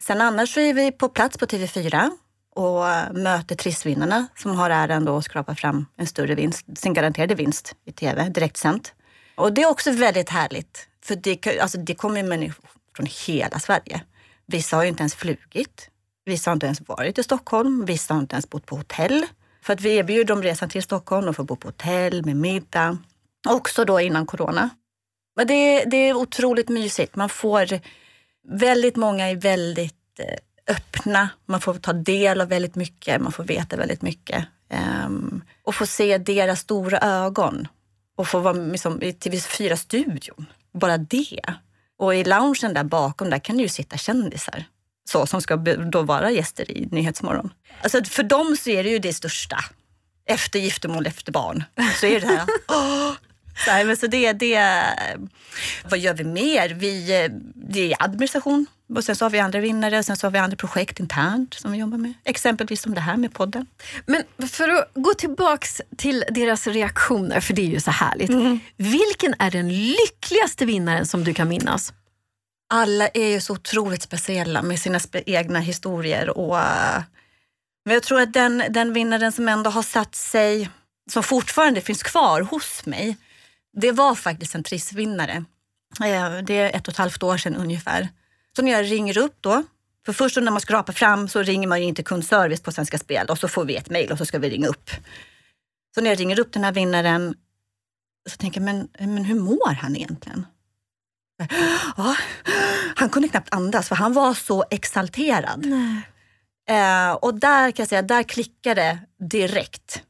Sen 0.02 0.20
annars 0.20 0.54
så 0.54 0.60
är 0.60 0.74
vi 0.74 0.92
på 0.92 1.08
plats 1.08 1.38
på 1.38 1.46
TV4 1.46 2.10
och 2.54 3.14
möter 3.16 3.54
trissvinnarna 3.54 4.26
som 4.36 4.56
har 4.56 4.70
äran 4.70 5.08
att 5.08 5.24
skrapa 5.24 5.54
fram 5.54 5.86
en 5.96 6.06
större 6.06 6.34
vinst, 6.34 6.78
sin 6.78 6.94
garanterade 6.94 7.34
vinst 7.34 7.74
i 7.86 7.92
TV, 7.92 8.28
direktsänt. 8.28 8.94
Och 9.36 9.52
det 9.52 9.62
är 9.62 9.70
också 9.70 9.90
väldigt 9.90 10.30
härligt 10.30 10.87
för 11.08 11.16
det, 11.16 11.60
alltså 11.60 11.78
det 11.78 11.94
kommer 11.94 12.22
människor 12.22 12.64
från 12.96 13.06
hela 13.26 13.58
Sverige. 13.58 14.00
Vissa 14.46 14.76
har 14.76 14.82
ju 14.82 14.88
inte 14.88 15.02
ens 15.02 15.14
flugit. 15.14 15.90
Vissa 16.24 16.50
har 16.50 16.52
inte 16.56 16.66
ens 16.66 16.80
varit 16.80 17.18
i 17.18 17.22
Stockholm. 17.22 17.84
Vissa 17.84 18.14
har 18.14 18.20
inte 18.20 18.34
ens 18.34 18.50
bott 18.50 18.66
på 18.66 18.76
hotell. 18.76 19.26
För 19.62 19.72
att 19.72 19.80
vi 19.80 19.96
erbjuder 19.96 20.24
dem 20.24 20.42
resan 20.42 20.68
till 20.68 20.82
Stockholm. 20.82 21.24
De 21.24 21.34
får 21.34 21.44
bo 21.44 21.56
på 21.56 21.68
hotell 21.68 22.24
med 22.24 22.36
middag. 22.36 22.98
Också 23.48 23.84
då 23.84 24.00
innan 24.00 24.26
corona. 24.26 24.70
Men 25.36 25.46
det, 25.46 25.84
det 25.84 25.96
är 25.96 26.14
otroligt 26.14 26.68
mysigt. 26.68 27.16
Man 27.16 27.28
får 27.28 27.80
väldigt 28.48 28.96
många 28.96 29.30
är 29.30 29.36
väldigt 29.36 29.94
eh, 30.18 30.74
öppna. 30.74 31.28
Man 31.46 31.60
får 31.60 31.74
ta 31.74 31.92
del 31.92 32.40
av 32.40 32.48
väldigt 32.48 32.74
mycket. 32.74 33.20
Man 33.20 33.32
får 33.32 33.44
veta 33.44 33.76
väldigt 33.76 34.02
mycket. 34.02 34.44
Um, 35.06 35.44
och 35.62 35.74
få 35.74 35.86
se 35.86 36.18
deras 36.18 36.60
stora 36.60 36.98
ögon. 36.98 37.68
Och 38.16 38.28
få 38.28 38.38
vara 38.38 38.52
liksom, 38.52 39.02
i 39.02 39.12
TV4-studion 39.12 40.46
bara 40.78 40.98
det. 40.98 41.40
Och 41.98 42.14
i 42.14 42.24
loungen 42.24 42.74
där 42.74 42.84
bakom, 42.84 43.30
där 43.30 43.38
kan 43.38 43.56
det 43.56 43.62
ju 43.62 43.68
sitta 43.68 43.96
kändisar. 43.96 44.64
Så, 45.08 45.26
som 45.26 45.40
ska 45.40 45.56
då 45.92 46.02
vara 46.02 46.30
gäster 46.30 46.70
i 46.70 46.88
Nyhetsmorgon. 46.90 47.52
Alltså 47.82 48.04
för 48.04 48.22
dem 48.22 48.56
så 48.56 48.70
är 48.70 48.84
det 48.84 48.90
ju 48.90 48.98
det 48.98 49.12
största. 49.12 49.58
Efter 50.26 50.58
giftermål, 50.58 51.06
efter 51.06 51.32
barn. 51.32 51.64
Så 52.00 52.06
är 52.06 52.20
det 52.20 52.26
här, 52.26 52.44
oh, 52.68 53.12
så, 53.64 53.70
här, 53.70 53.84
men 53.84 53.96
så 53.96 54.06
det, 54.06 54.32
det, 54.32 54.54
eh, 54.54 55.20
vad 55.84 55.98
gör 55.98 56.14
vi 56.14 56.24
mer? 56.24 56.68
Vi, 56.68 57.22
eh, 57.24 57.30
det 57.54 57.92
är 57.92 58.02
administration 58.02 58.66
och 58.94 59.04
sen 59.04 59.16
så 59.16 59.24
har 59.24 59.30
vi 59.30 59.38
andra 59.38 59.60
vinnare 59.60 59.98
och 59.98 60.04
sen 60.04 60.16
så 60.16 60.26
har 60.26 60.32
vi 60.32 60.38
andra 60.38 60.56
projekt 60.56 61.00
internt 61.00 61.54
som 61.54 61.72
vi 61.72 61.78
jobbar 61.78 61.98
med. 61.98 62.14
Exempelvis 62.24 62.82
som 62.82 62.94
det 62.94 63.00
här 63.00 63.16
med 63.16 63.34
podden. 63.34 63.66
Men 64.06 64.22
för 64.48 64.68
att 64.68 64.90
gå 64.94 65.14
tillbaks 65.14 65.80
till 65.96 66.24
deras 66.30 66.66
reaktioner, 66.66 67.40
för 67.40 67.54
det 67.54 67.62
är 67.62 67.66
ju 67.66 67.80
så 67.80 67.90
härligt. 67.90 68.30
Mm. 68.30 68.60
Vilken 68.76 69.34
är 69.38 69.50
den 69.50 69.68
lyckligaste 69.68 70.64
vinnaren 70.64 71.06
som 71.06 71.24
du 71.24 71.34
kan 71.34 71.48
minnas? 71.48 71.92
alla 72.68 73.08
är 73.08 73.28
ju 73.28 73.40
så 73.40 73.52
otroligt 73.52 74.02
speciella 74.02 74.62
med 74.62 74.78
sina 74.78 75.00
egna 75.26 75.58
historier. 75.58 76.38
Och, 76.38 76.54
uh, 76.54 77.02
men 77.84 77.94
jag 77.94 78.02
tror 78.02 78.20
att 78.20 78.32
den, 78.32 78.62
den 78.70 78.92
vinnaren 78.92 79.32
som 79.32 79.48
ändå 79.48 79.70
har 79.70 79.82
satt 79.82 80.14
sig, 80.14 80.70
som 81.10 81.22
fortfarande 81.22 81.80
finns 81.80 82.02
kvar 82.02 82.40
hos 82.40 82.86
mig, 82.86 83.16
det 83.80 83.92
var 83.92 84.14
faktiskt 84.14 84.54
en 84.54 84.62
trissvinnare. 84.62 85.44
Uh, 86.00 86.44
det 86.44 86.54
är 86.54 86.76
ett 86.76 86.88
och 86.88 86.92
ett 86.92 86.98
halvt 86.98 87.22
år 87.22 87.36
sedan 87.36 87.56
ungefär. 87.56 88.08
Så 88.58 88.62
när 88.62 88.72
jag 88.72 88.90
ringer 88.90 89.18
upp 89.18 89.36
då, 89.40 89.62
för 90.06 90.12
först 90.12 90.36
när 90.36 90.50
man 90.50 90.60
skrapar 90.60 90.92
fram 90.92 91.28
så 91.28 91.42
ringer 91.42 91.68
man 91.68 91.78
in 91.78 91.94
till 91.94 92.04
kundservice 92.04 92.60
på 92.60 92.72
Svenska 92.72 92.98
Spel 92.98 93.26
och 93.26 93.38
så 93.38 93.48
får 93.48 93.64
vi 93.64 93.76
ett 93.76 93.90
mejl 93.90 94.12
och 94.12 94.18
så 94.18 94.24
ska 94.24 94.38
vi 94.38 94.50
ringa 94.50 94.68
upp. 94.68 94.90
Så 95.94 96.00
när 96.00 96.10
jag 96.10 96.20
ringer 96.20 96.40
upp 96.40 96.52
den 96.52 96.64
här 96.64 96.72
vinnaren 96.72 97.34
så 98.30 98.36
tänker 98.36 98.60
jag, 98.60 98.64
men, 98.64 98.88
men 98.98 99.24
hur 99.24 99.40
mår 99.40 99.72
han 99.72 99.96
egentligen? 99.96 100.46
Ja, 101.96 102.16
han 102.96 103.08
kunde 103.08 103.28
knappt 103.28 103.54
andas 103.54 103.88
för 103.88 103.94
han 103.94 104.12
var 104.12 104.34
så 104.34 104.64
exalterad. 104.70 105.66
Eh, 106.68 107.12
och 107.12 107.34
där 107.34 107.70
kan 107.70 107.82
jag 107.82 107.88
säga, 107.88 108.02
där 108.02 108.22
klickade 108.22 108.98
direkt. 109.30 110.02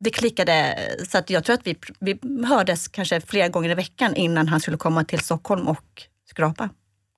Det 0.00 0.10
klickade 0.10 0.78
så 1.08 1.18
att 1.18 1.30
jag 1.30 1.44
tror 1.44 1.54
att 1.54 1.66
vi, 1.66 1.76
vi 2.00 2.18
hördes 2.46 2.88
kanske 2.88 3.20
flera 3.20 3.48
gånger 3.48 3.70
i 3.70 3.74
veckan 3.74 4.14
innan 4.14 4.48
han 4.48 4.60
skulle 4.60 4.76
komma 4.76 5.04
till 5.04 5.20
Stockholm 5.20 5.68
och 5.68 6.02
skrapa. 6.30 6.70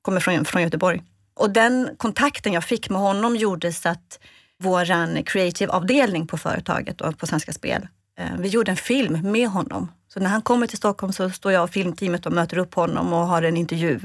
Kommer 0.07 0.21
från, 0.21 0.45
från 0.45 0.63
Göteborg. 0.63 1.03
Och 1.35 1.51
den 1.51 1.91
kontakten 1.97 2.53
jag 2.53 2.65
fick 2.65 2.91
med 2.91 3.01
honom 3.01 3.37
gjorde 3.37 3.73
så 3.73 3.89
att 3.89 4.19
vår 4.59 5.23
creative 5.23 5.73
avdelning 5.73 6.27
på 6.27 6.39
företaget, 6.39 7.01
och 7.01 7.19
på 7.19 7.27
Svenska 7.27 7.53
Spel, 7.53 7.89
eh, 8.19 8.27
vi 8.39 8.49
gjorde 8.49 8.71
en 8.71 8.77
film 8.77 9.33
med 9.33 9.49
honom 9.49 9.89
så 10.09 10.21
när 10.21 10.31
han 10.31 10.43
kommer 10.43 10.67
till 10.67 10.79
Stockholm 10.79 11.13
så 11.13 11.31
står 11.31 11.53
jag 11.53 11.65
och 11.65 11.71
filmteamet 11.71 12.27
och 12.27 12.33
möter 12.33 12.59
upp 12.59 12.75
honom 12.75 13.13
och 13.13 13.27
har 13.27 13.43
en 13.43 13.57
intervju. 13.57 14.01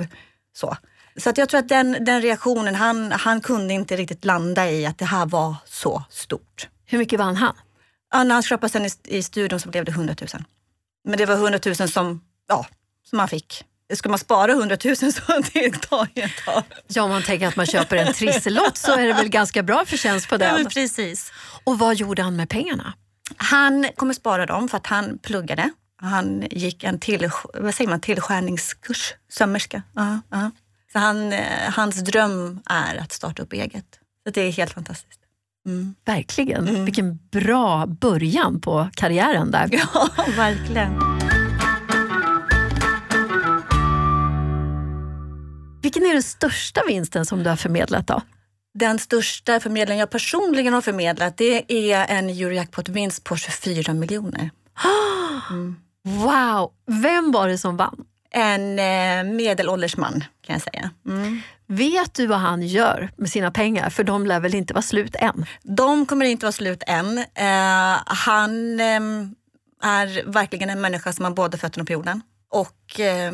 Så, 0.54 0.78
så 1.18 1.30
att 1.30 1.38
jag 1.38 1.50
tror 1.50 1.60
att 1.60 1.70
den, 1.70 2.06
den 2.06 2.22
reaktionen, 2.22 2.76
han, 2.76 3.12
han 3.12 3.42
kunde 3.42 3.74
inte 3.74 3.96
riktigt 3.96 4.26
landa 4.26 4.72
i 4.72 4.86
att 4.86 4.98
det 4.98 5.06
här 5.06 5.26
var 5.26 5.56
så 5.66 6.04
stort. 6.10 6.68
Hur 6.86 6.98
mycket 6.98 7.20
vann 7.20 7.36
han? 7.36 7.56
Ja, 8.12 8.24
när 8.24 8.34
han 8.34 8.44
skrapade 8.44 8.70
sen 8.70 8.86
i, 8.86 8.90
i 9.04 9.24
studion 9.24 9.60
så 9.60 9.70
blev 9.70 9.86
det 9.86 9.92
100 9.92 10.16
000. 10.34 10.44
Men 11.04 11.18
det 11.18 11.26
var 11.26 11.36
100 11.36 11.60
000 11.66 11.76
som, 11.76 12.22
ja, 12.48 12.66
som 13.04 13.20
han 13.20 13.28
fick. 13.28 13.66
Ska 13.94 14.10
man 14.10 14.20
spara 14.20 14.52
100 14.52 14.78
000 14.86 14.96
så 14.96 15.10
det 15.54 15.82
tar 15.82 16.08
ju 16.16 16.22
ett 16.22 16.46
tag. 16.46 16.64
Ja, 16.88 17.04
om 17.04 17.10
man 17.10 17.24
tänker 17.24 17.48
att 17.48 17.56
man 17.56 17.66
köper 17.66 17.96
en 17.96 18.14
trisselott 18.14 18.78
så 18.78 18.92
är 18.92 19.08
det 19.08 19.14
väl 19.14 19.30
ganska 19.30 19.64
bra 19.64 19.86
förtjänst 19.86 20.30
på 20.30 20.38
den. 20.38 20.64
Ja, 20.64 20.70
precis. 20.70 21.32
Och 21.64 21.80
vad 21.80 21.96
gjorde 21.96 22.22
han 22.22 22.36
med 22.36 22.50
pengarna? 22.50 22.94
Han 23.38 23.88
kommer 23.96 24.14
spara 24.14 24.46
dem 24.46 24.70
för 24.70 24.78
att 24.78 24.88
han 24.88 25.18
pluggade 25.18 25.70
han 26.02 26.48
gick 26.52 26.84
en 26.84 27.00
till, 27.00 27.30
vad 27.54 27.76
säger 27.76 27.90
man, 27.90 28.02
tillskärningskurs, 28.02 29.14
sömmerska. 29.30 29.84
Uh, 30.00 30.18
uh. 30.34 30.48
Så 30.94 31.00
han, 31.00 31.34
eh, 31.34 31.70
hans 31.70 31.96
dröm 32.04 32.60
är 32.66 32.98
att 32.98 33.12
starta 33.12 33.44
upp 33.44 33.54
eget. 33.54 33.86
Så 34.24 34.32
det 34.32 34.42
är 34.42 34.52
helt 34.52 34.74
fantastiskt. 34.74 35.20
Mm. 35.66 35.96
Verkligen. 36.06 36.68
Mm. 36.68 36.86
Vilken 36.86 37.20
bra 37.32 37.86
början 37.86 38.62
på 38.62 38.90
karriären 38.94 39.52
där. 39.52 39.70
Ja, 39.94 40.10
verkligen. 40.36 41.11
Vilken 45.92 46.10
är 46.10 46.14
den 46.14 46.24
största 46.24 46.82
vinsten 46.88 47.26
som 47.26 47.44
du 47.44 47.50
har 47.50 47.58
förmedlat 47.58 48.08
då? 48.08 48.22
Den 48.74 49.00
största 49.00 49.60
förmedlingen 49.60 50.00
jag 50.00 50.10
personligen 50.10 50.74
har 50.74 50.82
förmedlat 50.82 51.38
det 51.38 51.74
är 51.92 52.06
en 52.10 52.30
Eurojackpot-vinst 52.30 53.24
på 53.24 53.36
24 53.36 53.94
miljoner. 53.94 54.50
Mm. 55.50 55.76
Wow! 56.04 56.72
Vem 57.04 57.32
var 57.32 57.48
det 57.48 57.58
som 57.58 57.78
vann? 57.78 58.06
En 58.32 58.80
eh, 58.80 59.34
medelålders 59.36 59.98
man 59.98 60.24
kan 60.42 60.54
jag 60.54 60.62
säga. 60.62 60.90
Mm. 61.08 61.42
Vet 61.68 62.14
du 62.14 62.28
vad 62.28 62.40
han 62.40 62.62
gör 62.62 63.12
med 63.18 63.30
sina 63.30 63.52
pengar? 63.52 63.90
För 63.90 64.04
de 64.04 64.28
lär 64.28 64.40
väl 64.40 64.56
inte 64.56 64.74
vara 64.74 64.82
slut 64.82 65.16
än? 65.16 65.46
De 65.64 66.06
kommer 66.06 66.26
inte 66.26 66.46
vara 66.46 66.52
slut 66.52 66.84
än. 66.88 67.18
Eh, 67.18 68.02
han 68.06 68.80
eh, 68.80 69.02
är 69.84 70.32
verkligen 70.32 70.70
en 70.70 70.82
människa 70.82 71.14
som 71.14 71.26
har 71.26 71.32
båda 71.32 71.58
fötterna 71.58 71.86
på 71.86 71.94
jorden. 71.94 72.22
Och 72.50 73.00
eh, 73.00 73.32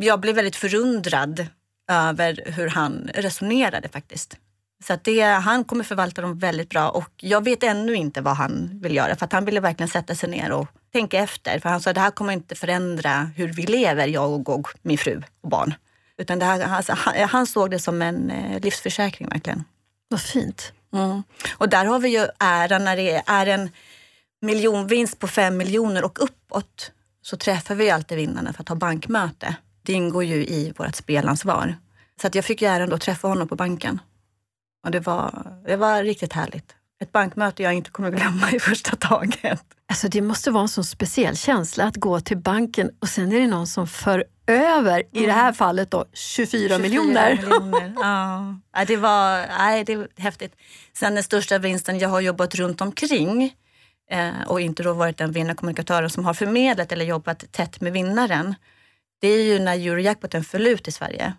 jag 0.00 0.20
blev 0.20 0.34
väldigt 0.34 0.56
förundrad 0.56 1.46
över 1.88 2.42
hur 2.46 2.68
han 2.68 3.10
resonerade 3.14 3.88
faktiskt. 3.88 4.36
Så 4.84 4.98
det, 5.02 5.20
han 5.22 5.64
kommer 5.64 5.84
förvalta 5.84 6.22
dem 6.22 6.38
väldigt 6.38 6.70
bra 6.70 6.88
och 6.88 7.10
jag 7.16 7.44
vet 7.44 7.62
ännu 7.62 7.94
inte 7.94 8.20
vad 8.20 8.36
han 8.36 8.80
vill 8.82 8.96
göra 8.96 9.16
för 9.16 9.28
han 9.30 9.44
ville 9.44 9.60
verkligen 9.60 9.88
sätta 9.88 10.14
sig 10.14 10.28
ner 10.28 10.52
och 10.52 10.68
tänka 10.92 11.18
efter. 11.18 11.58
För 11.58 11.68
han 11.68 11.80
sa 11.80 11.90
att 11.90 11.94
det 11.94 12.00
här 12.00 12.10
kommer 12.10 12.32
inte 12.32 12.54
förändra 12.54 13.30
hur 13.36 13.48
vi 13.48 13.62
lever, 13.62 14.06
jag 14.06 14.30
och, 14.30 14.48
och 14.48 14.68
min 14.82 14.98
fru 14.98 15.22
och 15.40 15.48
barn. 15.48 15.74
Utan 16.18 16.38
det 16.38 16.44
här, 16.44 16.60
alltså, 16.60 16.92
han, 16.96 17.28
han, 17.28 17.46
såg 17.46 17.70
det 17.70 17.78
som 17.78 18.02
en 18.02 18.30
eh, 18.30 18.60
livsförsäkring 18.60 19.28
verkligen. 19.28 19.64
Vad 20.08 20.20
fint. 20.20 20.72
Mm. 20.92 21.22
Och 21.56 21.68
där 21.68 21.84
har 21.84 21.98
vi 21.98 22.08
ju 22.08 22.26
äran 22.38 22.84
när 22.84 22.96
det 22.96 23.22
är 23.26 23.46
en 23.46 23.70
miljonvinst 24.40 25.18
på 25.18 25.28
fem 25.28 25.56
miljoner 25.56 26.04
och 26.04 26.22
uppåt 26.22 26.92
så 27.22 27.36
träffar 27.36 27.74
vi 27.74 27.90
alltid 27.90 28.16
vinnarna 28.16 28.52
för 28.52 28.62
att 28.62 28.68
ha 28.68 28.76
bankmöte. 28.76 29.56
Det 29.86 29.92
ingår 29.92 30.24
ju 30.24 30.46
i 30.46 30.72
vårt 30.76 30.94
spelansvar. 30.94 31.76
Så 32.20 32.26
att 32.26 32.34
jag 32.34 32.44
fick 32.44 32.62
ju 32.62 32.68
äran 32.68 32.92
att 32.92 33.00
träffa 33.00 33.28
honom 33.28 33.48
på 33.48 33.56
banken. 33.56 34.00
Och 34.84 34.90
det 34.90 35.00
var, 35.00 35.52
det 35.66 35.76
var 35.76 36.02
riktigt 36.02 36.32
härligt. 36.32 36.74
Ett 37.02 37.12
bankmöte 37.12 37.62
jag 37.62 37.74
inte 37.74 37.90
kommer 37.90 38.10
glömma 38.10 38.50
i 38.50 38.60
första 38.60 38.96
taget. 38.96 39.62
Alltså 39.88 40.08
det 40.08 40.22
måste 40.22 40.50
vara 40.50 40.62
en 40.62 40.68
sån 40.68 40.84
speciell 40.84 41.36
känsla 41.36 41.84
att 41.84 41.96
gå 41.96 42.20
till 42.20 42.38
banken 42.38 42.90
och 43.00 43.08
sen 43.08 43.32
är 43.32 43.40
det 43.40 43.46
någon 43.46 43.66
som 43.66 43.86
för 43.86 44.24
över, 44.46 45.02
mm. 45.12 45.24
i 45.24 45.26
det 45.26 45.32
här 45.32 45.42
mm. 45.42 45.54
fallet 45.54 45.90
då, 45.90 46.04
24, 46.12 46.68
24 46.68 46.78
miljoner. 46.78 47.36
miljoner. 47.36 47.92
Ja. 48.72 48.84
det, 48.86 48.96
var, 48.96 49.46
nej, 49.58 49.84
det 49.84 49.96
var 49.96 50.08
häftigt. 50.16 50.56
Sen 50.92 51.14
den 51.14 51.24
största 51.24 51.58
vinsten, 51.58 51.98
jag 51.98 52.08
har 52.08 52.20
jobbat 52.20 52.54
runt 52.54 52.80
omkring 52.80 53.54
eh, 54.10 54.30
och 54.46 54.60
inte 54.60 54.82
då 54.82 54.92
varit 54.92 55.16
den 55.16 55.32
vinnarkommunikatören 55.32 56.10
som 56.10 56.24
har 56.24 56.34
förmedlat 56.34 56.92
eller 56.92 57.04
jobbat 57.04 57.52
tätt 57.52 57.80
med 57.80 57.92
vinnaren. 57.92 58.54
Det 59.20 59.28
är 59.28 59.42
ju 59.42 59.58
när 59.58 59.74
Eurojackpoten 59.74 60.44
föll 60.44 60.66
ut 60.66 60.88
i 60.88 60.92
Sverige. 60.92 61.34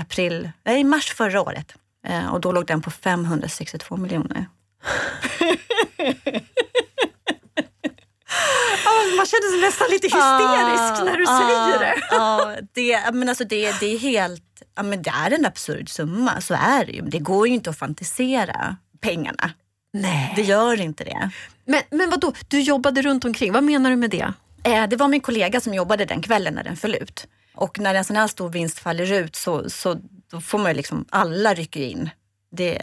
April, 0.00 0.50
nej, 0.64 0.84
mars 0.84 1.14
förra 1.14 1.42
året. 1.42 1.74
Eh, 2.06 2.34
och 2.34 2.40
då 2.40 2.52
låg 2.52 2.66
den 2.66 2.82
på 2.82 2.90
562 2.90 3.96
miljoner. 3.96 4.46
man 9.16 9.26
känner 9.26 9.50
sig 9.50 9.60
nästan 9.60 9.86
lite 9.90 10.06
hysterisk 10.06 11.00
ah, 11.00 11.04
när 11.04 11.16
du 11.16 11.24
ah, 11.28 11.40
säger 11.40 11.78
det. 11.78 12.16
ah, 12.16 12.56
det, 12.72 13.14
men 13.14 13.28
alltså 13.28 13.44
det, 13.44 13.80
det 13.80 13.86
är 13.86 13.98
helt, 13.98 14.62
ja, 14.76 14.82
men 14.82 15.02
det 15.02 15.10
är 15.10 15.30
en 15.30 15.46
absurd 15.46 15.88
summa, 15.88 16.40
så 16.40 16.54
är 16.54 16.84
det 16.84 16.92
ju. 16.92 17.02
Det 17.02 17.18
går 17.18 17.48
ju 17.48 17.54
inte 17.54 17.70
att 17.70 17.78
fantisera 17.78 18.76
pengarna. 19.00 19.50
Nej. 19.92 20.32
Det 20.36 20.42
gör 20.42 20.80
inte 20.80 21.04
det. 21.04 21.30
Men, 21.64 21.80
men 21.90 22.10
vadå, 22.10 22.32
du 22.48 22.60
jobbade 22.60 23.02
runt 23.02 23.24
omkring, 23.24 23.52
vad 23.52 23.64
menar 23.64 23.90
du 23.90 23.96
med 23.96 24.10
det? 24.10 24.32
Eh, 24.64 24.88
det 24.88 24.96
var 24.96 25.08
min 25.08 25.20
kollega 25.20 25.60
som 25.60 25.74
jobbade 25.74 26.04
den 26.04 26.22
kvällen 26.22 26.54
när 26.54 26.64
den 26.64 26.76
föll 26.76 26.94
ut. 26.94 27.26
Och 27.54 27.78
när 27.78 27.94
en 27.94 28.04
sån 28.04 28.16
här 28.16 28.26
stor 28.26 28.48
vinst 28.48 28.78
faller 28.78 29.12
ut 29.12 29.36
så, 29.36 29.70
så 29.70 29.96
då 30.30 30.40
får 30.40 30.58
man 30.58 30.74
liksom, 30.74 31.04
alla 31.10 31.54
rycker 31.54 31.80
in. 31.80 32.10
Det, 32.50 32.82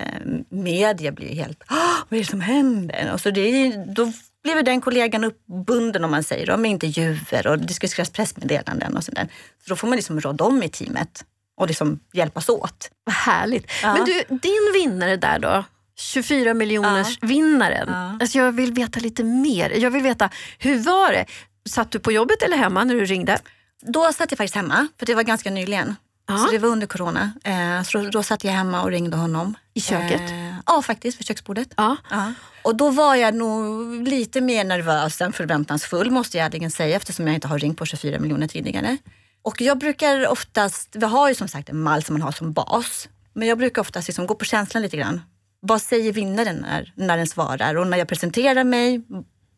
media 0.49 1.11
blir 1.11 1.35
helt, 1.35 1.63
vad 2.09 2.19
är 2.19 2.23
det 2.23 2.29
som 2.29 2.41
händer? 2.41 3.11
Och 3.13 3.21
så 3.21 3.31
det, 3.31 3.75
då 3.85 4.11
blev 4.43 4.63
den 4.63 4.81
kollegan 4.81 5.23
uppbunden 5.23 6.03
om 6.03 6.11
man 6.11 6.23
säger 6.23 6.45
då, 6.45 6.57
med 6.57 6.71
intervjuer 6.71 7.47
och 7.47 7.59
det 7.59 7.73
ska 7.73 7.87
skrivas 7.87 8.09
pressmeddelanden 8.09 8.97
och 8.97 9.03
sånt 9.03 9.19
Så 9.63 9.69
då 9.69 9.75
får 9.75 9.87
man 9.87 9.95
liksom 9.95 10.19
råda 10.19 10.45
om 10.45 10.63
i 10.63 10.69
teamet 10.69 11.25
och 11.57 11.67
liksom 11.67 11.99
hjälpas 12.13 12.49
åt. 12.49 12.91
Vad 13.03 13.15
härligt. 13.15 13.71
Ja. 13.83 13.93
Men 13.93 14.05
du, 14.05 14.23
din 14.29 14.71
vinnare 14.73 15.17
där 15.17 15.39
då, 15.39 15.63
24 16.01 16.53
miljoners 16.53 17.17
ja. 17.21 17.27
vinnaren. 17.27 17.87
Ja. 17.87 18.17
Alltså 18.21 18.37
jag 18.37 18.51
vill 18.51 18.73
veta 18.73 18.99
lite 18.99 19.23
mer. 19.23 19.69
Jag 19.69 19.91
vill 19.91 20.03
veta, 20.03 20.29
hur 20.59 20.79
var 20.79 21.11
det? 21.11 21.25
Satt 21.69 21.91
du 21.91 21.99
på 21.99 22.11
jobbet 22.11 22.41
eller 22.41 22.57
hemma 22.57 22.83
när 22.83 22.95
du 22.95 23.05
ringde? 23.05 23.39
Då 23.81 24.13
satt 24.13 24.31
jag 24.31 24.37
faktiskt 24.37 24.55
hemma, 24.55 24.87
för 24.99 25.05
det 25.05 25.15
var 25.15 25.23
ganska 25.23 25.51
nyligen. 25.51 25.95
Ja. 26.27 26.37
Så 26.37 26.51
det 26.51 26.57
var 26.57 26.69
under 26.69 26.87
corona. 26.87 27.31
Eh, 27.43 27.83
så 27.83 27.97
då, 27.97 28.09
då 28.09 28.23
satt 28.23 28.43
jag 28.43 28.51
hemma 28.51 28.81
och 28.81 28.89
ringde 28.91 29.17
honom. 29.17 29.55
I 29.73 29.81
köket? 29.81 30.21
Eh, 30.21 30.55
ja, 30.65 30.81
faktiskt. 30.81 31.19
Vid 31.19 31.27
köksbordet. 31.27 31.73
Ja. 31.77 31.97
ja. 32.09 32.33
Och 32.63 32.75
då 32.75 32.89
var 32.89 33.15
jag 33.15 33.35
nog 33.35 34.07
lite 34.07 34.41
mer 34.41 34.63
nervös 34.63 35.21
än 35.21 35.33
förväntansfull 35.33 36.11
måste 36.11 36.37
jag 36.37 36.45
ärligen 36.45 36.71
säga 36.71 36.95
eftersom 36.95 37.27
jag 37.27 37.35
inte 37.35 37.47
har 37.47 37.59
ringt 37.59 37.77
på 37.77 37.85
24 37.85 38.19
miljoner 38.19 38.47
tidigare. 38.47 38.97
Och 39.41 39.61
jag 39.61 39.77
brukar 39.77 40.27
oftast, 40.27 40.89
vi 40.95 41.05
har 41.05 41.29
ju 41.29 41.35
som 41.35 41.47
sagt 41.47 41.69
en 41.69 41.81
mall 41.81 42.03
som 42.03 42.13
man 42.13 42.21
har 42.21 42.31
som 42.31 42.53
bas. 42.53 43.09
Men 43.33 43.47
jag 43.47 43.57
brukar 43.57 43.81
oftast 43.81 44.07
liksom 44.07 44.27
gå 44.27 44.35
på 44.35 44.45
känslan 44.45 44.83
lite 44.83 44.97
grann. 44.97 45.21
Vad 45.59 45.81
säger 45.81 46.13
vinnaren 46.13 46.55
när, 46.55 46.93
när 46.95 47.17
den 47.17 47.27
svarar? 47.27 47.75
Och 47.75 47.87
när 47.87 47.97
jag 47.97 48.07
presenterar 48.07 48.63
mig, 48.63 49.01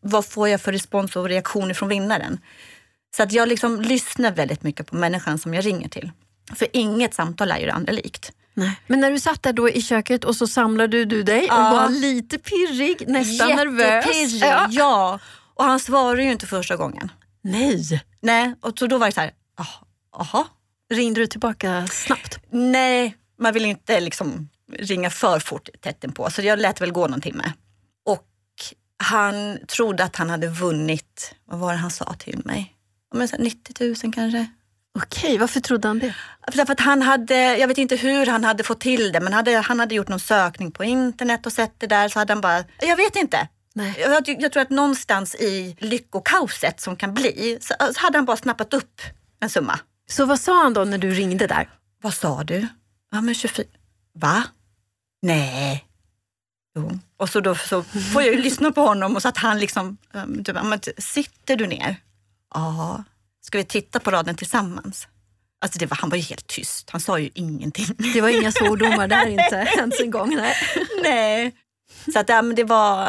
vad 0.04 0.24
får 0.24 0.48
jag 0.48 0.60
för 0.60 0.72
respons 0.72 1.16
och 1.16 1.28
reaktioner 1.28 1.74
från 1.74 1.88
vinnaren? 1.88 2.40
Så 3.16 3.22
att 3.22 3.32
jag 3.32 3.48
liksom 3.48 3.80
lyssnar 3.80 4.32
väldigt 4.32 4.62
mycket 4.62 4.86
på 4.86 4.96
människan 4.96 5.38
som 5.38 5.54
jag 5.54 5.66
ringer 5.66 5.88
till. 5.88 6.10
För 6.54 6.68
inget 6.72 7.14
samtal 7.14 7.50
är 7.50 7.58
ju 7.58 7.66
det 7.66 7.72
andra 7.72 7.92
likt. 7.92 8.32
Nej. 8.54 8.80
Men 8.86 9.00
när 9.00 9.10
du 9.10 9.20
satt 9.20 9.42
där 9.42 9.52
då 9.52 9.70
i 9.70 9.82
köket 9.82 10.24
och 10.24 10.36
så 10.36 10.46
samlade 10.46 11.04
du 11.04 11.22
dig 11.22 11.46
ja. 11.48 11.70
och 11.70 11.76
var 11.76 11.88
lite 11.88 12.38
pirrig, 12.38 13.08
nästan 13.08 13.48
nervös. 13.48 14.32
Ja. 14.32 14.66
ja. 14.70 15.18
Och 15.54 15.64
han 15.64 15.80
svarade 15.80 16.22
ju 16.22 16.32
inte 16.32 16.46
första 16.46 16.76
gången. 16.76 17.12
Nej. 17.42 18.02
Nej, 18.20 18.54
och 18.60 18.78
så 18.78 18.86
då 18.86 18.98
var 18.98 19.06
det 19.06 19.12
så 19.12 19.20
här, 19.20 19.30
jaha, 20.12 20.44
Ringde 20.90 21.20
du 21.20 21.26
tillbaka 21.26 21.86
snabbt? 21.86 22.38
Nej, 22.50 23.16
man 23.38 23.54
vill 23.54 23.64
inte 23.64 24.00
liksom 24.00 24.48
ringa 24.78 25.10
för 25.10 25.38
fort 25.38 25.68
tätt 25.80 26.14
på. 26.14 26.30
Så 26.30 26.42
jag 26.42 26.58
lät 26.58 26.80
väl 26.80 26.92
gå 26.92 27.06
någon 27.06 27.20
timme. 27.20 27.52
Han 29.04 29.58
trodde 29.66 30.04
att 30.04 30.16
han 30.16 30.30
hade 30.30 30.48
vunnit, 30.48 31.34
vad 31.44 31.58
var 31.58 31.72
det 31.72 31.78
han 31.78 31.90
sa 31.90 32.14
till 32.18 32.40
mig? 32.44 32.74
90 33.38 33.86
000 34.04 34.12
kanske. 34.14 34.46
Okej, 34.98 35.38
varför 35.38 35.60
trodde 35.60 35.88
han 35.88 35.98
det? 35.98 36.14
Därför 36.52 36.72
att 36.72 36.80
han 36.80 37.02
hade, 37.02 37.56
jag 37.56 37.68
vet 37.68 37.78
inte 37.78 37.96
hur 37.96 38.26
han 38.26 38.44
hade 38.44 38.62
fått 38.62 38.80
till 38.80 39.12
det, 39.12 39.20
men 39.20 39.32
hade, 39.32 39.56
han 39.56 39.80
hade 39.80 39.94
gjort 39.94 40.08
någon 40.08 40.20
sökning 40.20 40.70
på 40.70 40.84
internet 40.84 41.46
och 41.46 41.52
sett 41.52 41.80
det 41.80 41.86
där 41.86 42.08
så 42.08 42.18
hade 42.18 42.32
han 42.32 42.40
bara, 42.40 42.64
jag 42.80 42.96
vet 42.96 43.16
inte. 43.16 43.48
Nej. 43.74 43.96
Jag, 43.98 44.28
jag 44.40 44.52
tror 44.52 44.62
att 44.62 44.70
någonstans 44.70 45.34
i 45.34 45.76
lyckokaoset 45.78 46.80
som 46.80 46.96
kan 46.96 47.14
bli 47.14 47.58
så, 47.60 47.74
så 47.94 48.00
hade 48.00 48.18
han 48.18 48.24
bara 48.24 48.36
snappat 48.36 48.74
upp 48.74 49.00
en 49.40 49.50
summa. 49.50 49.78
Så 50.10 50.26
vad 50.26 50.40
sa 50.40 50.62
han 50.62 50.74
då 50.74 50.84
när 50.84 50.98
du 50.98 51.10
ringde 51.10 51.46
där? 51.46 51.68
Vad 52.02 52.14
sa 52.14 52.44
du? 52.44 52.66
Ja 53.10 53.20
men 53.20 53.34
24. 53.34 53.66
Va? 54.14 54.44
Nej. 55.22 55.84
Jo. 56.76 56.98
Och 57.24 57.30
så 57.30 57.40
då 57.40 57.54
så 57.54 57.82
får 57.82 58.22
jag 58.22 58.34
ju 58.34 58.42
lyssna 58.42 58.72
på 58.72 58.80
honom 58.80 59.16
och 59.16 59.22
så 59.22 59.28
att 59.28 59.36
han 59.36 59.58
liksom, 59.58 59.96
typ, 60.44 60.56
sitter 60.98 61.56
du 61.56 61.66
ner? 61.66 61.96
Ja. 62.54 63.04
Ska 63.40 63.58
vi 63.58 63.64
titta 63.64 64.00
på 64.00 64.10
raden 64.10 64.36
tillsammans? 64.36 65.08
Alltså 65.60 65.78
det 65.78 65.86
var, 65.86 65.96
han 65.96 66.10
var 66.10 66.16
ju 66.16 66.22
helt 66.22 66.46
tyst. 66.46 66.90
Han 66.90 67.00
sa 67.00 67.18
ju 67.18 67.30
ingenting. 67.34 67.86
Det 68.12 68.20
var 68.20 68.28
inga 68.28 68.52
svordomar 68.52 69.08
där 69.08 69.26
inte 69.26 69.68
ens 69.78 70.00
en 70.00 70.10
gång. 70.10 70.36
Nej. 70.36 70.54
nej. 71.02 71.52
Så 72.12 72.18
att, 72.18 72.28
ja, 72.28 72.42
men 72.42 72.56
det 72.56 72.64
var 72.64 73.08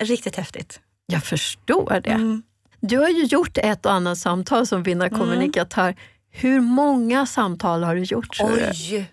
riktigt 0.00 0.36
häftigt. 0.36 0.80
Jag 1.06 1.24
förstår 1.24 2.00
det. 2.04 2.10
Mm. 2.10 2.42
Du 2.80 2.98
har 2.98 3.08
ju 3.08 3.24
gjort 3.24 3.58
ett 3.58 3.86
och 3.86 3.92
annat 3.92 4.18
samtal 4.18 4.66
som 4.66 4.82
vinnarkommunikatör. 4.82 5.88
Mm. 5.88 5.96
Hur 6.30 6.60
många 6.60 7.26
samtal 7.26 7.84
har 7.84 7.94
du 7.94 8.02
gjort? 8.02 8.40
Oj! 8.40 9.10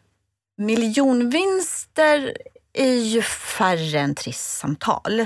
Miljonvinster 0.58 2.38
är 2.82 2.96
ju 2.96 3.22
färre 3.22 4.00
än 4.00 4.16
trisssamtal. 4.16 5.20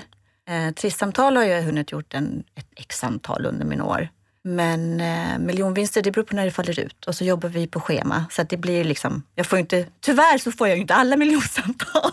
Eh, 0.49 0.73
trisssamtal 0.75 1.37
har 1.37 1.43
jag 1.43 1.63
hunnit 1.63 1.91
gjort 1.91 2.13
en, 2.13 2.43
ett 2.55 2.67
x-antal 2.75 3.45
under 3.45 3.65
mina 3.65 3.85
år. 3.85 4.09
Men 4.43 5.01
eh, 5.01 5.39
miljonvinster, 5.39 6.01
det 6.01 6.11
beror 6.11 6.23
på 6.23 6.35
när 6.35 6.45
det 6.45 6.51
faller 6.51 6.79
ut. 6.79 7.05
Och 7.05 7.15
så 7.15 7.23
jobbar 7.23 7.49
vi 7.49 7.67
på 7.67 7.79
schema. 7.79 8.25
Så 8.31 8.43
det 8.43 8.57
blir 8.57 8.83
liksom, 8.83 9.23
jag 9.35 9.45
får 9.45 9.59
inte, 9.59 9.85
tyvärr 9.99 10.37
så 10.37 10.51
får 10.51 10.67
jag 10.67 10.77
inte 10.77 10.93
alla 10.93 11.17
miljonsamtal. 11.17 12.11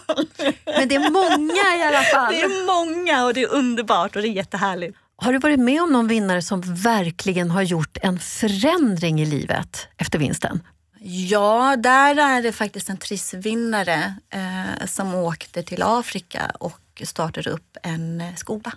Men 0.65 0.89
det 0.89 0.95
är 0.95 1.11
många 1.11 1.77
i 1.79 1.83
alla 1.89 2.03
fall. 2.15 2.33
Det 2.33 2.41
är 2.41 2.67
många 2.67 3.25
och 3.25 3.35
det 3.35 3.43
är 3.43 3.53
underbart 3.53 4.17
och 4.17 4.23
det 4.23 4.29
är 4.29 4.33
jättehärligt. 4.33 4.97
Har 5.17 5.33
du 5.33 5.39
varit 5.39 5.61
med 5.61 5.83
om 5.83 5.93
någon 5.93 6.09
vinnare 6.09 6.43
som 6.43 6.61
verkligen 6.75 7.51
har 7.51 7.63
gjort 7.63 7.99
en 8.03 8.19
förändring 8.19 9.21
i 9.21 9.27
livet 9.27 9.89
efter 9.97 10.19
vinsten? 10.19 10.61
Ja, 11.01 11.77
där 11.79 12.19
är 12.19 12.43
det 12.43 12.53
faktiskt 12.53 12.89
en 12.89 12.97
trissvinnare 12.97 14.15
eh, 14.31 14.87
som 14.87 15.15
åkte 15.15 15.63
till 15.63 15.83
Afrika 15.83 16.53
och 16.61 17.03
startade 17.05 17.51
upp 17.51 17.77
en 17.83 18.23
skola. 18.37 18.73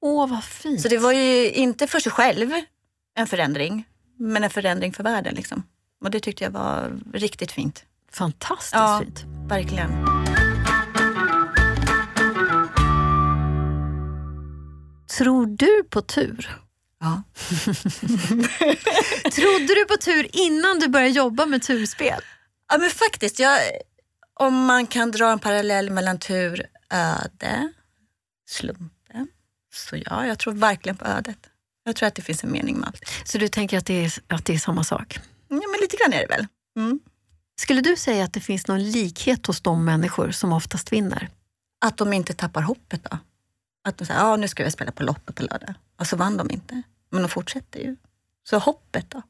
Åh, 0.00 0.30
vad 0.30 0.44
fint. 0.44 0.80
Så 0.80 0.88
det 0.88 0.98
var 0.98 1.12
ju 1.12 1.50
inte 1.50 1.86
för 1.86 2.00
sig 2.00 2.12
själv 2.12 2.50
en 3.14 3.26
förändring, 3.26 3.84
men 4.18 4.44
en 4.44 4.50
förändring 4.50 4.92
för 4.92 5.02
världen. 5.02 5.34
Liksom. 5.34 5.62
Och 6.04 6.10
det 6.10 6.20
tyckte 6.20 6.44
jag 6.44 6.50
var 6.50 7.00
riktigt 7.12 7.52
fint. 7.52 7.84
Fantastiskt 8.12 8.74
ja, 8.74 9.00
fint. 9.04 9.24
verkligen. 9.48 10.06
Tror 15.18 15.46
du 15.46 15.84
på 15.90 16.02
tur? 16.02 16.58
Ja. 17.02 17.22
Trodde 19.30 19.74
du 19.74 19.84
på 19.84 19.96
tur 19.96 20.36
innan 20.36 20.78
du 20.78 20.88
började 20.88 21.12
jobba 21.12 21.46
med 21.46 21.62
turspel? 21.62 22.20
Ja 22.68 22.78
men 22.78 22.90
faktiskt. 22.90 23.38
Jag, 23.38 23.58
om 24.34 24.64
man 24.64 24.86
kan 24.86 25.10
dra 25.10 25.32
en 25.32 25.38
parallell 25.38 25.90
mellan 25.90 26.18
tur, 26.18 26.66
öde, 26.90 27.72
slumpen. 28.48 29.28
Så 29.74 29.96
ja, 29.96 30.26
jag 30.26 30.38
tror 30.38 30.52
verkligen 30.52 30.96
på 30.96 31.04
ödet. 31.04 31.38
Jag 31.84 31.96
tror 31.96 32.06
att 32.06 32.14
det 32.14 32.22
finns 32.22 32.44
en 32.44 32.52
mening 32.52 32.78
med 32.78 32.88
allt. 32.88 33.02
Så 33.24 33.38
du 33.38 33.48
tänker 33.48 33.78
att 33.78 33.86
det 33.86 34.04
är, 34.04 34.12
att 34.26 34.44
det 34.44 34.54
är 34.54 34.58
samma 34.58 34.84
sak? 34.84 35.20
Ja, 35.48 35.56
men 35.70 35.80
lite 35.80 35.96
grann 35.96 36.12
är 36.12 36.20
det 36.20 36.26
väl. 36.26 36.46
Mm. 36.76 37.00
Skulle 37.56 37.80
du 37.80 37.96
säga 37.96 38.24
att 38.24 38.32
det 38.32 38.40
finns 38.40 38.66
någon 38.66 38.90
likhet 38.90 39.46
hos 39.46 39.60
de 39.60 39.84
människor 39.84 40.30
som 40.30 40.52
oftast 40.52 40.92
vinner? 40.92 41.28
Att 41.84 41.96
de 41.96 42.12
inte 42.12 42.34
tappar 42.34 42.62
hoppet 42.62 43.04
då. 43.10 43.18
Att 43.84 43.98
de 43.98 44.06
säger, 44.06 44.20
ja 44.20 44.36
nu 44.36 44.48
ska 44.48 44.64
vi 44.64 44.70
spela 44.70 44.92
på 44.92 45.02
Lotto 45.02 45.32
på 45.32 45.42
lördag. 45.42 45.74
Och 45.98 46.06
så 46.06 46.16
vann 46.16 46.36
de 46.36 46.50
inte. 46.50 46.82
Men 47.12 47.22
de 47.22 47.28
fortsätter 47.28 47.80
ju. 47.80 47.96
Så 48.44 48.58
hoppet 48.58 49.10
då? 49.10 49.22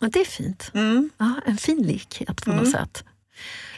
Ja, 0.00 0.08
det 0.08 0.20
är 0.20 0.24
fint. 0.24 0.70
Mm. 0.74 1.10
Ja, 1.18 1.34
en 1.46 1.56
fin 1.56 1.82
likhet 1.82 2.44
på 2.44 2.50
mm. 2.50 2.64
något 2.64 2.72
sätt. 2.72 3.04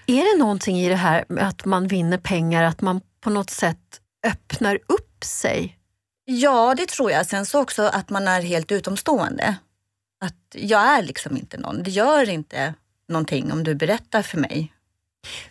Är 0.06 0.32
det 0.32 0.38
någonting 0.38 0.80
i 0.80 0.88
det 0.88 0.96
här 0.96 1.24
med 1.28 1.48
att 1.48 1.64
man 1.64 1.88
vinner 1.88 2.18
pengar, 2.18 2.62
att 2.62 2.80
man 2.80 3.00
på 3.20 3.30
något 3.30 3.50
sätt 3.50 4.00
öppnar 4.26 4.78
upp 4.86 5.24
sig? 5.24 5.78
Ja, 6.24 6.74
det 6.74 6.88
tror 6.88 7.10
jag. 7.10 7.26
Sen 7.26 7.46
så 7.46 7.60
också 7.60 7.82
att 7.82 8.10
man 8.10 8.28
är 8.28 8.40
helt 8.40 8.72
utomstående. 8.72 9.56
Att 10.20 10.54
jag 10.54 10.80
är 10.80 11.02
liksom 11.02 11.36
inte 11.36 11.58
någon. 11.58 11.82
Det 11.82 11.90
gör 11.90 12.28
inte 12.28 12.74
någonting 13.08 13.52
om 13.52 13.64
du 13.64 13.74
berättar 13.74 14.22
för 14.22 14.38
mig. 14.38 14.72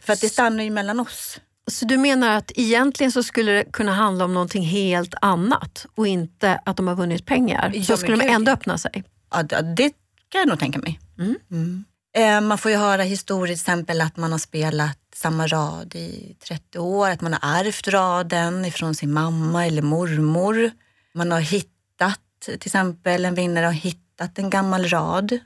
För 0.01 0.13
att 0.13 0.21
det 0.21 0.29
stannar 0.29 0.63
ju 0.63 0.69
mellan 0.69 0.99
oss. 0.99 1.41
Så 1.69 1.85
du 1.85 1.97
menar 1.97 2.37
att 2.37 2.51
egentligen 2.55 3.11
så 3.11 3.23
skulle 3.23 3.51
det 3.51 3.71
kunna 3.71 3.93
handla 3.93 4.25
om 4.25 4.33
någonting 4.33 4.63
helt 4.63 5.13
annat 5.21 5.85
och 5.95 6.07
inte 6.07 6.61
att 6.65 6.77
de 6.77 6.87
har 6.87 6.95
vunnit 6.95 7.25
pengar? 7.25 7.71
Ja, 7.75 7.83
så 7.83 7.97
skulle 7.97 8.17
de 8.17 8.29
ändå 8.29 8.51
öppna 8.51 8.77
sig? 8.77 9.03
Ja, 9.31 9.43
det 9.61 9.89
kan 10.29 10.39
jag 10.39 10.47
nog 10.47 10.59
tänka 10.59 10.79
mig. 10.79 10.99
Mm. 11.19 11.35
Mm. 11.51 11.85
Eh, 12.17 12.41
man 12.41 12.57
får 12.57 12.71
ju 12.71 12.77
höra 12.77 13.03
historier, 13.03 13.55
till 13.55 13.61
exempel 13.61 14.01
att 14.01 14.17
man 14.17 14.31
har 14.31 14.39
spelat 14.39 14.97
samma 15.15 15.47
rad 15.47 15.95
i 15.95 16.35
30 16.47 16.79
år, 16.79 17.09
att 17.09 17.21
man 17.21 17.33
har 17.33 17.59
ärvt 17.59 17.87
raden 17.87 18.65
ifrån 18.65 18.95
sin 18.95 19.13
mamma 19.13 19.65
eller 19.65 19.81
mormor. 19.81 20.71
Man 21.13 21.31
har 21.31 21.39
hittat, 21.39 22.19
till 22.41 22.59
exempel 22.65 23.25
en 23.25 23.35
vinnare 23.35 23.65
har 23.65 23.73
hittat 23.73 24.39
en 24.39 24.49
gammal 24.49 24.87
rad 24.87 25.39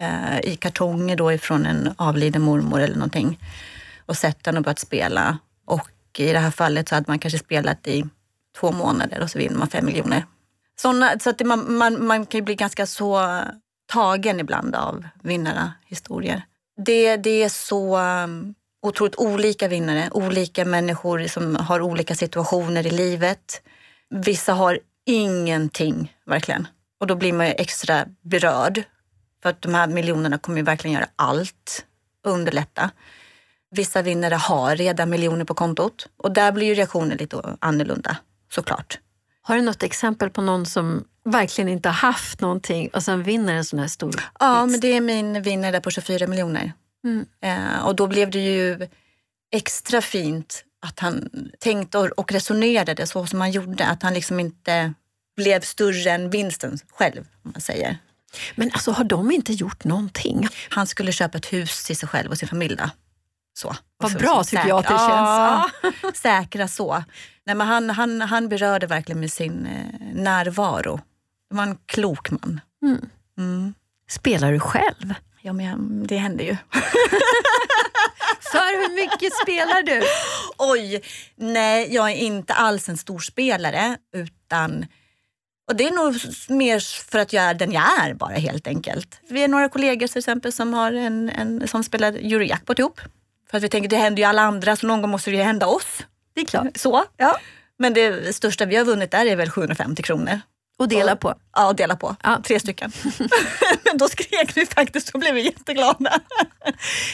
eh, 0.00 0.40
i 0.52 0.56
kartonger 0.56 1.16
då 1.16 1.32
ifrån 1.32 1.66
en 1.66 1.94
avliden 1.96 2.42
mormor 2.42 2.80
eller 2.80 2.94
någonting 2.94 3.38
och 4.06 4.16
sett 4.16 4.44
den 4.44 4.56
och 4.56 4.62
börjat 4.62 4.78
spela. 4.78 5.38
Och 5.68 5.90
i 6.18 6.32
det 6.32 6.38
här 6.38 6.50
fallet 6.50 6.88
så 6.88 6.94
hade 6.94 7.04
man 7.08 7.18
kanske 7.18 7.38
spelat 7.38 7.86
i 7.86 8.04
två 8.60 8.72
månader 8.72 9.20
och 9.20 9.30
så 9.30 9.38
vinner 9.38 9.58
man 9.58 9.68
fem 9.68 9.86
miljoner. 9.86 10.24
Såna, 10.76 11.18
så 11.18 11.30
att 11.30 11.40
man, 11.46 11.76
man, 11.76 12.06
man 12.06 12.26
kan 12.26 12.38
ju 12.38 12.44
bli 12.44 12.54
ganska 12.54 12.86
så 12.86 13.40
tagen 13.86 14.40
ibland 14.40 14.74
av 14.74 15.08
vinnarhistorier. 15.22 16.42
Det, 16.76 17.16
det 17.16 17.42
är 17.42 17.48
så 17.48 17.98
um, 17.98 18.54
otroligt 18.82 19.16
olika 19.16 19.68
vinnare, 19.68 20.08
olika 20.12 20.64
människor 20.64 21.26
som 21.26 21.56
har 21.56 21.80
olika 21.80 22.14
situationer 22.14 22.86
i 22.86 22.90
livet. 22.90 23.62
Vissa 24.10 24.52
har 24.52 24.78
ingenting, 25.06 26.16
verkligen. 26.26 26.66
Och 27.00 27.06
då 27.06 27.14
blir 27.14 27.32
man 27.32 27.46
ju 27.46 27.52
extra 27.52 28.06
berörd. 28.22 28.82
För 29.42 29.50
att 29.50 29.62
de 29.62 29.74
här 29.74 29.86
miljonerna 29.86 30.38
kommer 30.38 30.58
ju 30.58 30.64
verkligen 30.64 30.94
göra 30.94 31.08
allt, 31.16 31.84
underlätta. 32.24 32.90
Vissa 33.70 34.02
vinnare 34.02 34.34
har 34.34 34.76
redan 34.76 35.10
miljoner 35.10 35.44
på 35.44 35.54
kontot 35.54 36.08
och 36.16 36.32
där 36.32 36.52
blir 36.52 36.66
ju 36.66 36.74
reaktionen 36.74 37.16
lite 37.16 37.56
annorlunda 37.60 38.16
såklart. 38.50 38.98
Har 39.42 39.56
du 39.56 39.62
något 39.62 39.82
exempel 39.82 40.30
på 40.30 40.42
någon 40.42 40.66
som 40.66 41.04
verkligen 41.24 41.68
inte 41.68 41.88
har 41.88 41.94
haft 41.94 42.40
någonting 42.40 42.88
och 42.88 43.02
sen 43.02 43.22
vinner 43.22 43.54
en 43.54 43.64
sån 43.64 43.78
här 43.78 43.88
stor 43.88 44.30
Ja, 44.40 44.66
men 44.66 44.80
det 44.80 44.88
är 44.88 45.00
min 45.00 45.42
vinnare 45.42 45.70
där 45.70 45.80
på 45.80 45.90
24 45.90 46.26
miljoner. 46.26 46.72
Mm. 47.04 47.26
Eh, 47.40 47.86
och 47.86 47.96
då 47.96 48.06
blev 48.06 48.30
det 48.30 48.38
ju 48.38 48.88
extra 49.52 50.00
fint 50.00 50.64
att 50.80 50.98
han 50.98 51.28
tänkte 51.58 51.98
och 51.98 52.32
resonerade 52.32 53.06
så 53.06 53.26
som 53.26 53.40
han 53.40 53.50
gjorde. 53.50 53.86
Att 53.86 54.02
han 54.02 54.14
liksom 54.14 54.40
inte 54.40 54.94
blev 55.36 55.60
större 55.60 56.10
än 56.10 56.30
vinsten 56.30 56.78
själv, 56.92 57.24
om 57.42 57.50
man 57.54 57.60
säger. 57.60 57.98
Men 58.54 58.70
alltså 58.72 58.90
har 58.90 59.04
de 59.04 59.30
inte 59.30 59.52
gjort 59.52 59.84
någonting? 59.84 60.48
Han 60.70 60.86
skulle 60.86 61.12
köpa 61.12 61.38
ett 61.38 61.52
hus 61.52 61.84
till 61.84 61.96
sig 61.96 62.08
själv 62.08 62.30
och 62.30 62.38
sin 62.38 62.48
familj. 62.48 62.76
Då. 62.76 62.90
Så. 63.58 63.76
Vad 63.96 64.18
bra 64.18 64.44
tycker 64.44 64.68
jag 64.68 64.78
att 64.78 64.84
det 64.84 64.88
känns. 64.88 66.02
Ja, 66.02 66.12
säkra 66.14 66.68
så. 66.68 67.04
Nej, 67.46 67.56
men 67.56 67.66
han, 67.66 67.90
han, 67.90 68.20
han 68.20 68.48
berörde 68.48 68.86
verkligen 68.86 69.20
med 69.20 69.32
sin 69.32 69.66
eh, 69.66 70.14
närvaro. 70.14 71.00
Det 71.50 71.56
var 71.56 71.62
en 71.62 71.78
klok 71.86 72.30
man. 72.30 72.60
Mm. 72.82 73.10
Mm. 73.38 73.74
Spelar 74.08 74.52
du 74.52 74.60
själv? 74.60 75.14
Ja, 75.42 75.52
men 75.52 76.06
det 76.06 76.16
händer 76.16 76.44
ju. 76.44 76.56
För 78.52 78.80
hur 78.80 78.94
mycket 78.94 79.32
spelar 79.42 79.82
du? 79.82 80.02
Oj, 80.58 81.02
nej 81.36 81.94
jag 81.94 82.10
är 82.10 82.16
inte 82.16 82.54
alls 82.54 82.88
en 82.88 82.96
stor 82.96 83.18
spelare 83.18 83.96
utan 84.12 84.86
och 85.68 85.76
det 85.76 85.86
är 85.86 85.90
nog 85.90 86.14
mer 86.56 86.80
för 87.10 87.18
att 87.18 87.32
jag 87.32 87.44
är 87.44 87.54
den 87.54 87.72
jag 87.72 88.06
är 88.06 88.14
bara 88.14 88.34
helt 88.34 88.66
enkelt. 88.66 89.20
Vi 89.28 89.42
är 89.42 89.48
några 89.48 89.68
kollegor 89.68 90.06
till 90.06 90.18
exempel 90.18 90.52
som, 90.52 90.74
har 90.74 90.92
en, 90.92 91.28
en, 91.30 91.68
som 91.68 91.84
spelar 91.84 92.12
Eurojackpot 92.12 92.78
ihop. 92.78 93.00
För 93.50 93.56
att 93.58 93.64
vi 93.64 93.68
tänker 93.68 93.88
det 93.88 93.96
händer 93.96 94.22
ju 94.22 94.28
alla 94.28 94.42
andra 94.42 94.76
så 94.76 94.86
någon 94.86 95.00
gång 95.02 95.10
måste 95.10 95.30
det 95.30 95.36
ju 95.36 95.42
hända 95.42 95.66
oss. 95.66 95.98
Det 96.34 96.40
är 96.40 96.44
klart. 96.44 96.66
Så. 96.76 97.04
Ja. 97.16 97.38
Men 97.78 97.94
det 97.94 98.36
största 98.36 98.64
vi 98.66 98.76
har 98.76 98.84
vunnit 98.84 99.10
där 99.10 99.26
är 99.26 99.36
väl 99.36 99.50
750 99.50 100.02
kronor. 100.02 100.40
Och 100.78 100.88
dela 100.88 101.16
på. 101.16 101.34
Ja, 101.56 101.68
och 101.68 101.76
dela 101.76 101.96
på. 101.96 102.16
Ja. 102.22 102.40
Tre 102.44 102.60
stycken. 102.60 102.92
Då 103.94 104.08
skrek 104.08 104.56
vi 104.56 104.66
faktiskt 104.66 105.10
och 105.10 105.20
blev 105.20 105.34
vi 105.34 105.40
jätteglada. 105.44 106.20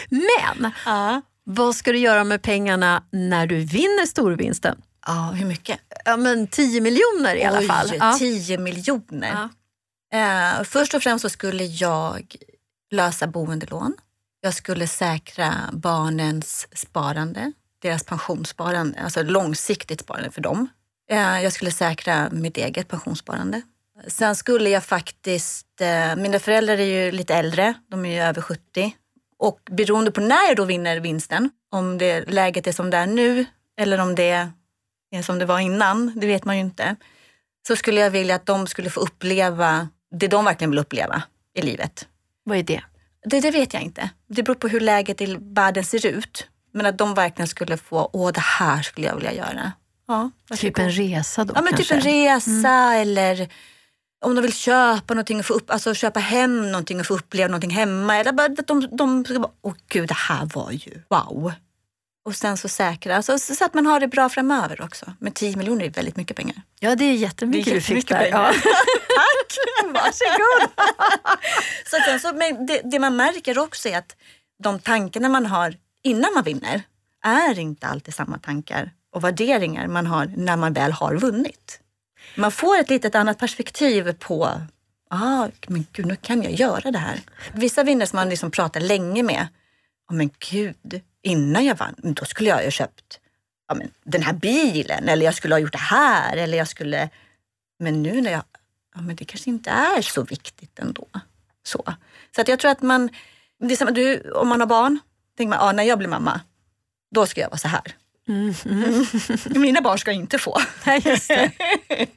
Men 0.08 0.70
Ja. 0.86 1.22
vad 1.44 1.74
ska 1.76 1.92
du 1.92 1.98
göra 1.98 2.24
med 2.24 2.42
pengarna 2.42 3.02
när 3.12 3.46
du 3.46 3.56
vinner 3.56 4.06
storvinsten? 4.06 4.82
ja, 5.06 5.30
hur 5.34 5.46
mycket? 5.46 5.80
Ja, 6.04 6.16
men 6.16 6.46
10 6.46 6.80
miljoner 6.80 7.36
i 7.36 7.44
alla 7.44 7.58
Oj, 7.58 7.66
fall. 7.66 7.92
Ja. 7.98 8.16
10 8.18 8.58
miljoner. 8.58 9.48
Ja. 10.12 10.18
Eh, 10.18 10.64
först 10.64 10.94
och 10.94 11.02
främst 11.02 11.22
så 11.22 11.28
skulle 11.28 11.64
jag 11.64 12.36
lösa 12.90 13.26
boendelån. 13.26 13.94
Jag 14.44 14.54
skulle 14.54 14.86
säkra 14.86 15.52
barnens 15.72 16.68
sparande, 16.72 17.52
deras 17.82 18.04
pensionssparande, 18.04 19.00
alltså 19.00 19.22
långsiktigt 19.22 20.00
sparande 20.00 20.30
för 20.30 20.40
dem. 20.40 20.68
Eh, 21.10 21.42
jag 21.42 21.52
skulle 21.52 21.70
säkra 21.70 22.28
mitt 22.30 22.56
eget 22.56 22.88
pensionssparande. 22.88 23.62
Sen 24.06 24.36
skulle 24.36 24.70
jag 24.70 24.84
faktiskt, 24.84 25.80
eh, 25.80 26.16
mina 26.16 26.38
föräldrar 26.38 26.78
är 26.78 27.04
ju 27.04 27.12
lite 27.12 27.34
äldre, 27.34 27.74
de 27.90 28.06
är 28.06 28.10
ju 28.10 28.20
över 28.20 28.42
70. 28.42 28.96
Och 29.38 29.60
beroende 29.70 30.10
på 30.10 30.20
när 30.20 30.48
jag 30.48 30.56
då 30.56 30.64
vinner 30.64 31.00
vinsten, 31.00 31.50
om 31.70 31.98
det 31.98 32.30
läget 32.30 32.66
är 32.66 32.72
som 32.72 32.90
det 32.90 32.96
är 32.96 33.06
nu 33.06 33.46
eller 33.76 33.98
om 33.98 34.14
det 34.14 34.50
är 35.10 35.22
som 35.22 35.38
det 35.38 35.44
var 35.44 35.58
innan, 35.58 36.20
det 36.20 36.26
vet 36.26 36.44
man 36.44 36.56
ju 36.56 36.60
inte 36.60 36.96
så 37.66 37.76
skulle 37.76 38.00
jag 38.00 38.10
vilja 38.10 38.34
att 38.34 38.46
de 38.46 38.66
skulle 38.66 38.90
få 38.90 39.00
uppleva 39.00 39.88
det 40.10 40.28
de 40.28 40.44
verkligen 40.44 40.70
vill 40.70 40.78
uppleva 40.78 41.22
i 41.54 41.62
livet. 41.62 42.08
Vad 42.44 42.58
är 42.58 42.62
det? 42.62 42.82
Det, 43.24 43.40
det 43.40 43.50
vet 43.50 43.74
jag 43.74 43.82
inte. 43.82 44.10
Det 44.28 44.42
beror 44.42 44.54
på 44.54 44.68
hur 44.68 44.80
läget 44.80 45.20
i 45.20 45.36
världen 45.40 45.84
ser 45.84 46.06
ut. 46.06 46.46
Men 46.72 46.86
att 46.86 46.98
de 46.98 47.14
verkligen 47.14 47.48
skulle 47.48 47.76
få, 47.76 48.10
åh 48.12 48.32
det 48.32 48.40
här 48.40 48.82
skulle 48.82 49.06
jag 49.06 49.14
vilja 49.14 49.32
göra. 49.32 49.72
Ja, 50.08 50.30
Typ 50.56 50.78
en 50.78 50.90
resa 50.90 51.44
då 51.44 51.54
Ja, 51.56 51.62
men 51.62 51.72
kanske? 51.72 51.94
typ 51.94 52.04
en 52.04 52.10
resa 52.12 52.94
eller 52.94 53.48
om 54.24 54.34
de 54.34 54.42
vill 54.42 54.52
köpa 54.52 55.14
någonting 55.14 55.38
och 55.38 55.46
få 55.46 55.54
upp, 55.54 55.70
alltså 55.70 55.94
köpa 55.94 56.20
hem 56.20 56.72
någonting 56.72 57.00
och 57.00 57.06
få 57.06 57.14
uppleva 57.14 57.48
någonting 57.48 57.70
hemma. 57.70 58.16
Eller 58.16 58.32
bara 58.32 58.46
att 58.46 58.66
de, 58.66 58.88
de 58.96 59.24
ska 59.24 59.40
bara, 59.40 59.52
åh 59.62 59.74
gud 59.88 60.08
det 60.08 60.14
här 60.14 60.48
var 60.54 60.70
ju 60.70 61.02
wow. 61.08 61.52
Och 62.24 62.36
sen 62.36 62.56
så 62.56 62.68
säkra, 62.68 63.16
alltså, 63.16 63.38
så 63.38 63.64
att 63.64 63.74
man 63.74 63.86
har 63.86 64.00
det 64.00 64.08
bra 64.08 64.28
framöver 64.28 64.80
också. 64.80 65.12
Men 65.18 65.32
10 65.32 65.56
miljoner 65.56 65.84
är 65.84 65.90
väldigt 65.90 66.16
mycket 66.16 66.36
pengar. 66.36 66.62
Ja, 66.80 66.94
det 66.94 67.04
är 67.04 67.12
jättemycket 67.12 67.64
Det 67.64 67.70
är 67.70 67.74
du 67.74 67.80
fick 67.80 68.10
jättemycket 68.10 68.32
där. 68.32 68.38
Ja. 68.38 68.52
Tack! 69.08 69.92
Varsågod! 69.94 70.70
så 71.86 71.96
sen 72.06 72.20
så, 72.20 72.32
men 72.32 72.66
det, 72.66 72.80
det 72.84 72.98
man 72.98 73.16
märker 73.16 73.58
också 73.58 73.88
är 73.88 73.98
att 73.98 74.16
de 74.62 74.78
tankarna 74.78 75.28
man 75.28 75.46
har 75.46 75.76
innan 76.02 76.34
man 76.34 76.44
vinner 76.44 76.82
är 77.24 77.58
inte 77.58 77.86
alltid 77.86 78.14
samma 78.14 78.38
tankar 78.38 78.90
och 79.12 79.24
värderingar 79.24 79.86
man 79.86 80.06
har 80.06 80.32
när 80.36 80.56
man 80.56 80.72
väl 80.72 80.92
har 80.92 81.16
vunnit. 81.16 81.80
Man 82.36 82.52
får 82.52 82.78
ett 82.78 82.90
litet 82.90 83.14
annat 83.14 83.38
perspektiv 83.38 84.12
på 84.12 84.60
ah, 85.10 85.48
men 85.66 85.86
gud, 85.92 86.06
nu 86.06 86.16
kan 86.16 86.42
jag 86.42 86.52
göra 86.52 86.90
det 86.90 86.98
här. 86.98 87.20
Vissa 87.52 87.82
vinnare 87.82 88.06
som 88.06 88.16
man 88.16 88.28
liksom 88.28 88.50
pratar 88.50 88.80
länge 88.80 89.22
med, 89.22 89.46
oh, 90.10 90.16
men 90.16 90.30
gud, 90.50 91.02
innan 91.24 91.64
jag 91.64 91.74
vann, 91.74 91.94
då 91.96 92.24
skulle 92.24 92.48
jag 92.50 92.64
ha 92.64 92.70
köpt 92.70 93.20
ja, 93.68 93.74
men, 93.74 93.90
den 94.04 94.22
här 94.22 94.32
bilen 94.32 95.08
eller 95.08 95.24
jag 95.24 95.34
skulle 95.34 95.54
ha 95.54 95.58
gjort 95.58 95.72
det 95.72 95.78
här 95.78 96.36
eller 96.36 96.58
jag 96.58 96.68
skulle 96.68 97.10
men 97.78 98.02
nu 98.02 98.20
när 98.20 98.30
jag, 98.32 98.42
ja 98.94 99.00
men 99.00 99.16
det 99.16 99.24
kanske 99.24 99.50
inte 99.50 99.70
är 99.70 100.02
så 100.02 100.22
viktigt 100.22 100.78
ändå. 100.78 101.06
Så, 101.62 101.84
så 102.34 102.40
att 102.40 102.48
jag 102.48 102.58
tror 102.58 102.70
att 102.70 102.82
man, 102.82 103.10
det 103.58 103.74
är 103.74 103.76
samma, 103.76 103.90
du, 103.90 104.30
om 104.30 104.48
man 104.48 104.60
har 104.60 104.66
barn, 104.66 104.98
tänker 105.36 105.48
man, 105.48 105.66
ja 105.66 105.72
när 105.72 105.82
jag 105.82 105.98
blir 105.98 106.08
mamma, 106.08 106.40
då 107.10 107.26
ska 107.26 107.40
jag 107.40 107.48
vara 107.48 107.58
så 107.58 107.68
här. 107.68 107.96
Mm. 108.28 108.54
Mina 109.60 109.80
barn 109.80 109.98
ska 109.98 110.12
inte 110.12 110.38
få. 110.38 110.60
Nej, 110.86 111.02
just. 111.04 111.30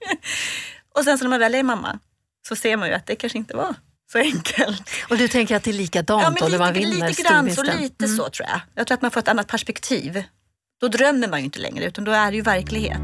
Och 0.96 1.04
sen 1.04 1.18
så 1.18 1.24
när 1.24 1.30
man 1.30 1.40
väl 1.40 1.56
är 1.56 1.64
mamma 1.64 2.00
så 2.48 2.56
ser 2.56 2.78
man 2.78 2.88
ju 2.88 2.94
att 2.94 3.06
det 3.06 3.16
kanske 3.16 3.38
inte 3.38 3.56
var 3.56 3.76
så 4.12 4.18
enkelt. 4.18 4.90
Och 5.10 5.18
du 5.18 5.28
tänker 5.28 5.56
att 5.56 5.64
det 5.64 5.72
är 5.72 5.74
likadant 5.74 6.40
då 6.40 6.48
när 6.48 6.60
man 6.60 6.74
vinner 6.74 7.08
lite 7.10 7.22
grann 7.22 7.52
så, 7.52 7.64
lite 7.64 8.06
Mm. 8.06 8.18
så 8.18 8.30
tror 8.30 8.48
jag. 8.50 8.60
Jag 8.76 8.88
tror 8.88 8.96
att 8.96 9.02
man 9.02 9.12
får 9.12 9.20
ett 9.20 9.28
annat 9.28 9.48
perspektiv. 9.48 10.24
Då 10.82 10.88
drömmer 10.88 11.28
man 11.28 11.40
ju 11.40 11.46
inte 11.46 11.60
längre 11.60 11.86
utan 11.86 12.04
då 12.04 12.12
är 12.12 12.32
det 12.32 12.36
ju 12.38 12.42
verklighet. 12.44 13.02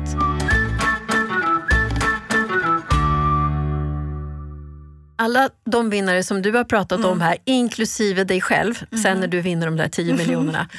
Alla 5.15 5.49
de 5.65 5.89
vinnare 5.89 6.23
som 6.23 6.41
du 6.41 6.51
har 6.51 6.63
pratat 6.63 6.99
Mm. 6.99 7.11
om 7.11 7.21
här, 7.21 7.37
inklusive 7.45 8.23
dig 8.23 8.41
själv, 8.41 8.73
sen 8.73 8.87
Mm-hmm. 8.97 9.19
när 9.19 9.27
du 9.27 9.41
vinner 9.41 9.65
de 9.65 9.77
där 9.77 9.87
10 9.89 10.13
miljonerna, 10.13 10.69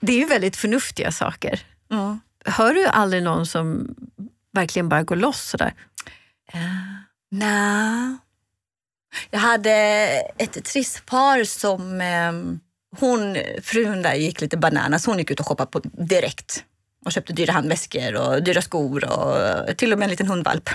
det 0.00 0.12
är 0.12 0.18
ju 0.18 0.24
väldigt 0.26 0.56
förnuftiga 0.56 1.12
saker. 1.12 1.60
Mm. 1.92 2.20
Hör 2.44 2.74
du 2.74 2.86
aldrig 2.86 3.22
någon 3.22 3.46
som 3.46 3.94
verkligen 4.52 4.88
bara 4.88 5.02
går 5.02 5.16
loss 5.16 5.48
sådär? 5.50 5.74
Nej. 7.30 8.16
Jag 9.30 9.38
hade 9.38 9.70
ett 10.38 10.64
trist 10.64 11.06
par 11.06 11.44
som 11.44 12.00
ehm, 12.00 12.60
hon, 13.00 13.36
frun 13.62 14.02
där 14.02 14.14
gick 14.14 14.40
lite 14.40 14.56
bananas. 14.56 15.06
Hon 15.06 15.18
gick 15.18 15.30
ut 15.30 15.40
och 15.40 15.46
shoppade 15.46 15.70
på 15.70 15.80
direkt 15.84 16.64
och 17.04 17.12
köpte 17.12 17.32
dyra 17.32 17.52
handväskor 17.52 18.14
och 18.14 18.42
dyra 18.42 18.62
skor 18.62 19.04
och 19.04 19.76
till 19.76 19.92
och 19.92 19.98
med 19.98 20.06
en 20.06 20.10
liten 20.10 20.26
hundvalp. 20.26 20.68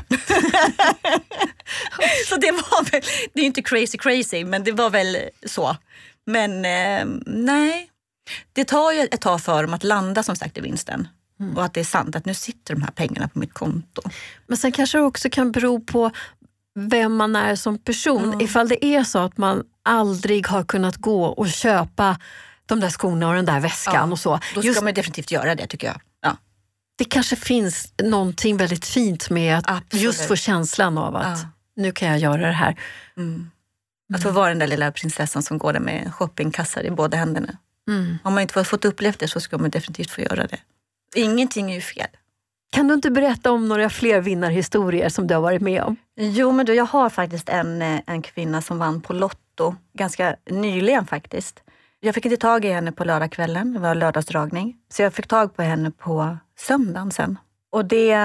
så 2.30 2.36
det 2.36 2.52
var 2.52 2.92
väl, 2.92 3.02
det 3.34 3.42
är 3.42 3.46
inte 3.46 3.62
crazy 3.62 3.98
crazy, 3.98 4.46
men 4.46 4.64
det 4.64 4.72
var 4.72 4.90
väl 4.90 5.18
så. 5.46 5.78
Men 6.26 6.66
ehm, 6.66 7.24
nej, 7.26 7.90
det 8.54 8.66
tar 8.66 8.92
ju 8.92 9.00
ett 9.00 9.22
tag 9.22 9.42
för 9.42 9.64
dem 9.64 9.74
att 9.74 9.84
landa 9.84 10.24
som 10.24 10.36
sagt 10.36 10.58
i 10.58 10.62
vinsten. 10.62 11.08
Och 11.56 11.64
att 11.64 11.74
det 11.74 11.80
är 11.80 11.84
sant 11.84 12.16
att 12.16 12.26
nu 12.26 12.34
sitter 12.34 12.76
de 12.76 12.82
här 12.82 12.92
pengarna 12.92 13.28
på 13.28 13.40
mitt 13.40 13.54
konto. 13.54 14.02
Men 14.48 14.58
sen 14.58 14.72
kanske 14.72 14.98
det 14.98 15.04
också 15.04 15.30
kan 15.30 15.52
bero 15.52 15.80
på 15.80 16.12
vem 16.76 17.16
man 17.16 17.36
är 17.36 17.56
som 17.56 17.78
person. 17.78 18.24
Mm. 18.24 18.42
Ifall 18.42 18.68
det 18.68 18.86
är 18.86 19.04
så 19.04 19.20
att 19.20 19.38
man 19.38 19.64
aldrig 19.84 20.48
har 20.48 20.64
kunnat 20.64 20.96
gå 20.96 21.24
och 21.26 21.50
köpa 21.50 22.18
de 22.66 22.80
där 22.80 22.90
skorna 22.90 23.28
och 23.30 23.36
den 23.36 23.46
där 23.46 23.60
väskan 23.60 23.94
Ja, 23.96 24.12
och 24.12 24.20
så. 24.20 24.40
Då 24.56 24.62
ska 24.62 24.68
Just, 24.68 24.84
man 24.84 24.94
definitivt 24.94 25.32
göra 25.32 25.56
det 25.56 25.68
tycker 25.68 25.88
jag. 25.88 26.02
Ja. 26.22 26.38
det 26.98 27.06
kanske 27.06 27.36
finns 27.36 27.94
någonting 28.04 28.58
väldigt 28.58 28.86
fint 28.86 29.30
med 29.30 29.58
att 29.58 29.70
Absolut. 29.70 30.04
just 30.04 30.28
få 30.28 30.36
känslan 30.36 30.98
av 30.98 31.16
att 31.16 31.40
Ja. 31.40 31.48
nu 31.76 31.92
kan 31.92 32.08
jag 32.08 32.20
göra 32.20 32.42
det 32.48 32.52
här. 32.54 32.76
Mm. 33.18 33.52
Att 34.14 34.24
få 34.24 34.32
vara 34.32 34.50
den 34.50 34.60
där 34.60 34.68
lilla 34.68 34.92
prinsessan 34.92 35.44
som 35.44 35.58
går 35.58 35.74
där 35.74 35.80
med 35.80 36.14
shoppingkassar 36.14 36.84
i 36.84 36.92
båda 36.92 37.18
händerna. 37.18 37.58
Mm. 37.90 38.18
Om 38.24 38.34
man 38.34 38.42
inte 38.42 38.64
fått 38.64 38.86
uppleva 38.86 39.16
det 39.20 39.28
så 39.28 39.40
ska 39.40 39.58
man 39.58 39.70
definitivt 39.70 40.12
få 40.12 40.22
göra 40.22 40.48
det. 40.48 40.58
Ingenting 41.16 41.72
är 41.72 41.76
ju 41.76 41.82
fel. 41.82 42.08
Kan 42.72 42.88
du 42.88 42.94
inte 42.94 43.12
berätta 43.12 43.52
om 43.52 43.68
några 43.68 43.90
fler 43.90 44.22
vinnarhistorier 44.22 45.10
som 45.10 45.28
du 45.28 45.34
har 45.34 45.42
varit 45.42 45.62
med 45.62 45.84
om? 45.84 45.96
Jo, 46.22 46.52
men 46.52 46.66
du, 46.66 46.74
jag 46.74 46.86
har 46.86 47.10
faktiskt 47.10 47.50
en, 47.50 47.82
eh, 47.82 48.00
en 48.08 48.22
kvinna 48.22 48.62
som 48.62 48.80
vann 48.80 49.02
på 49.02 49.14
Lotto 49.14 49.76
ganska 49.94 50.36
nyligen 50.50 51.08
faktiskt. 51.08 51.64
Jag 52.00 52.16
fick 52.16 52.26
inte 52.26 52.38
tag 52.38 52.66
i 52.66 52.70
henne 52.70 52.92
på 52.92 53.04
lördagskvällen, 53.04 53.74
det 53.74 53.80
var 53.80 53.96
lördagsdragning. 53.96 54.78
Så 54.90 55.02
jag 55.02 55.14
fick 55.14 55.28
tag 55.28 55.56
på 55.56 55.62
henne 55.62 55.92
på 55.92 56.38
söndagen 56.60 57.12
sen. 57.12 57.38
Och 57.72 57.86
det, 57.86 58.16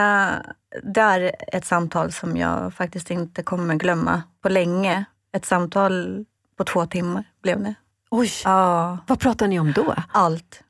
det 0.82 1.00
är 1.00 1.32
ett 1.52 1.64
samtal 1.64 2.12
som 2.12 2.36
jag 2.36 2.74
faktiskt 2.74 3.10
inte 3.10 3.42
kommer 3.42 3.74
glömma 3.74 4.22
på 4.42 4.48
länge. 4.48 5.04
Ett 5.32 5.44
samtal 5.46 6.24
på 6.56 6.64
två 6.64 6.86
timmar 6.86 7.24
blev 7.42 7.62
det. 7.62 7.74
Oj, 8.10 8.30
Ja, 8.44 8.98
vad 9.06 9.20
pratar 9.20 9.46
ni 9.48 9.60
om 9.60 9.72
då? 9.72 9.94
allt. 10.12 10.62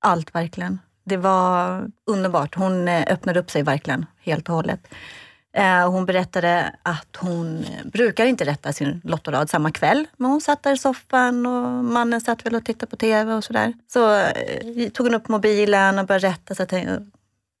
Allt 0.00 0.34
verkligen. 0.34 0.78
Det 1.04 1.16
var 1.16 1.86
underbart. 2.06 2.54
Hon 2.54 2.88
eh, 2.88 3.04
öppnade 3.12 3.40
upp 3.40 3.50
sig 3.50 3.62
verkligen 3.62 4.06
helt 4.20 4.48
och 4.48 4.54
hållet. 4.54 4.88
Eh, 5.56 5.90
Hon 5.90 6.06
berättade 6.06 6.74
att 6.82 7.16
hon 7.16 7.64
eh, 7.64 7.84
brukar 7.84 8.26
inte 8.26 8.44
rätta 8.44 8.72
sin 8.72 9.00
lottorad 9.04 9.50
samma 9.50 9.70
kväll. 9.70 10.06
Men 10.16 10.30
hon 10.30 10.40
satt 10.40 10.62
där 10.62 10.72
i 10.72 10.76
soffan 10.78 11.46
och 11.46 11.84
mannen 11.84 12.20
satt 12.20 12.46
väl 12.46 12.54
och 12.54 12.64
tittade 12.64 12.90
på 12.90 12.96
TV 12.96 13.32
och 13.32 13.44
sådär. 13.44 13.72
Så 13.92 14.14
eh, 14.14 14.88
tog 14.88 15.06
hon 15.06 15.14
upp 15.14 15.28
mobilen 15.28 15.98
och 15.98 16.06
började 16.06 16.28
rätta. 16.28 16.54
Så 16.54 16.66
tänkte, 16.66 17.06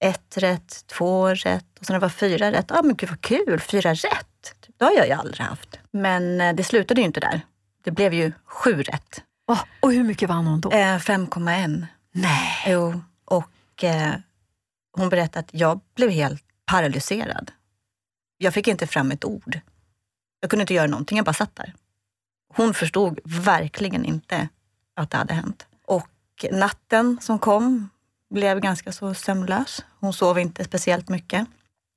ett 0.04 0.36
rätt, 0.36 0.86
två 0.86 1.28
rätt 1.28 1.78
och 1.80 1.86
sen 1.86 1.94
det 1.94 2.00
var 2.00 2.08
fyra 2.08 2.52
rätt. 2.52 2.66
Ja 2.68 2.78
ah, 2.78 2.82
men 2.82 2.96
gud 2.96 3.08
vad 3.10 3.20
kul, 3.20 3.60
fyra 3.60 3.90
rätt. 3.90 4.54
Det 4.78 4.84
har 4.84 4.92
jag 4.92 5.06
ju 5.06 5.12
aldrig 5.12 5.40
haft. 5.46 5.78
Men 5.90 6.40
eh, 6.40 6.54
det 6.54 6.64
slutade 6.64 7.00
ju 7.00 7.06
inte 7.06 7.20
där. 7.20 7.40
Det 7.84 7.90
blev 7.90 8.14
ju 8.14 8.32
sju 8.44 8.82
rätt. 8.82 9.22
Åh, 9.50 9.60
och 9.80 9.92
hur 9.92 10.04
mycket 10.04 10.28
vann 10.28 10.46
hon 10.46 10.60
då? 10.60 10.70
Eh, 10.70 10.76
5,1. 10.98 11.86
Nej. 12.12 12.64
Jo, 12.66 13.00
och 13.24 13.84
eh, 13.84 14.12
hon 14.96 15.08
berättade 15.08 15.38
att 15.40 15.48
jag 15.52 15.80
blev 15.96 16.10
helt 16.10 16.42
paralyserad. 16.70 17.50
Jag 18.38 18.54
fick 18.54 18.68
inte 18.68 18.86
fram 18.86 19.10
ett 19.10 19.24
ord. 19.24 19.60
Jag 20.40 20.50
kunde 20.50 20.60
inte 20.60 20.74
göra 20.74 20.86
någonting, 20.86 21.16
jag 21.16 21.24
bara 21.24 21.32
satt 21.32 21.56
där. 21.56 21.74
Hon 22.54 22.74
förstod 22.74 23.20
verkligen 23.24 24.04
inte 24.04 24.48
att 24.96 25.10
det 25.10 25.16
hade 25.16 25.34
hänt. 25.34 25.66
Och 25.86 26.08
natten 26.52 27.18
som 27.20 27.38
kom 27.38 27.88
blev 28.30 28.60
ganska 28.60 28.92
så 28.92 29.14
sömnlös. 29.14 29.84
Hon 30.00 30.12
sov 30.12 30.38
inte 30.38 30.64
speciellt 30.64 31.08
mycket. 31.08 31.48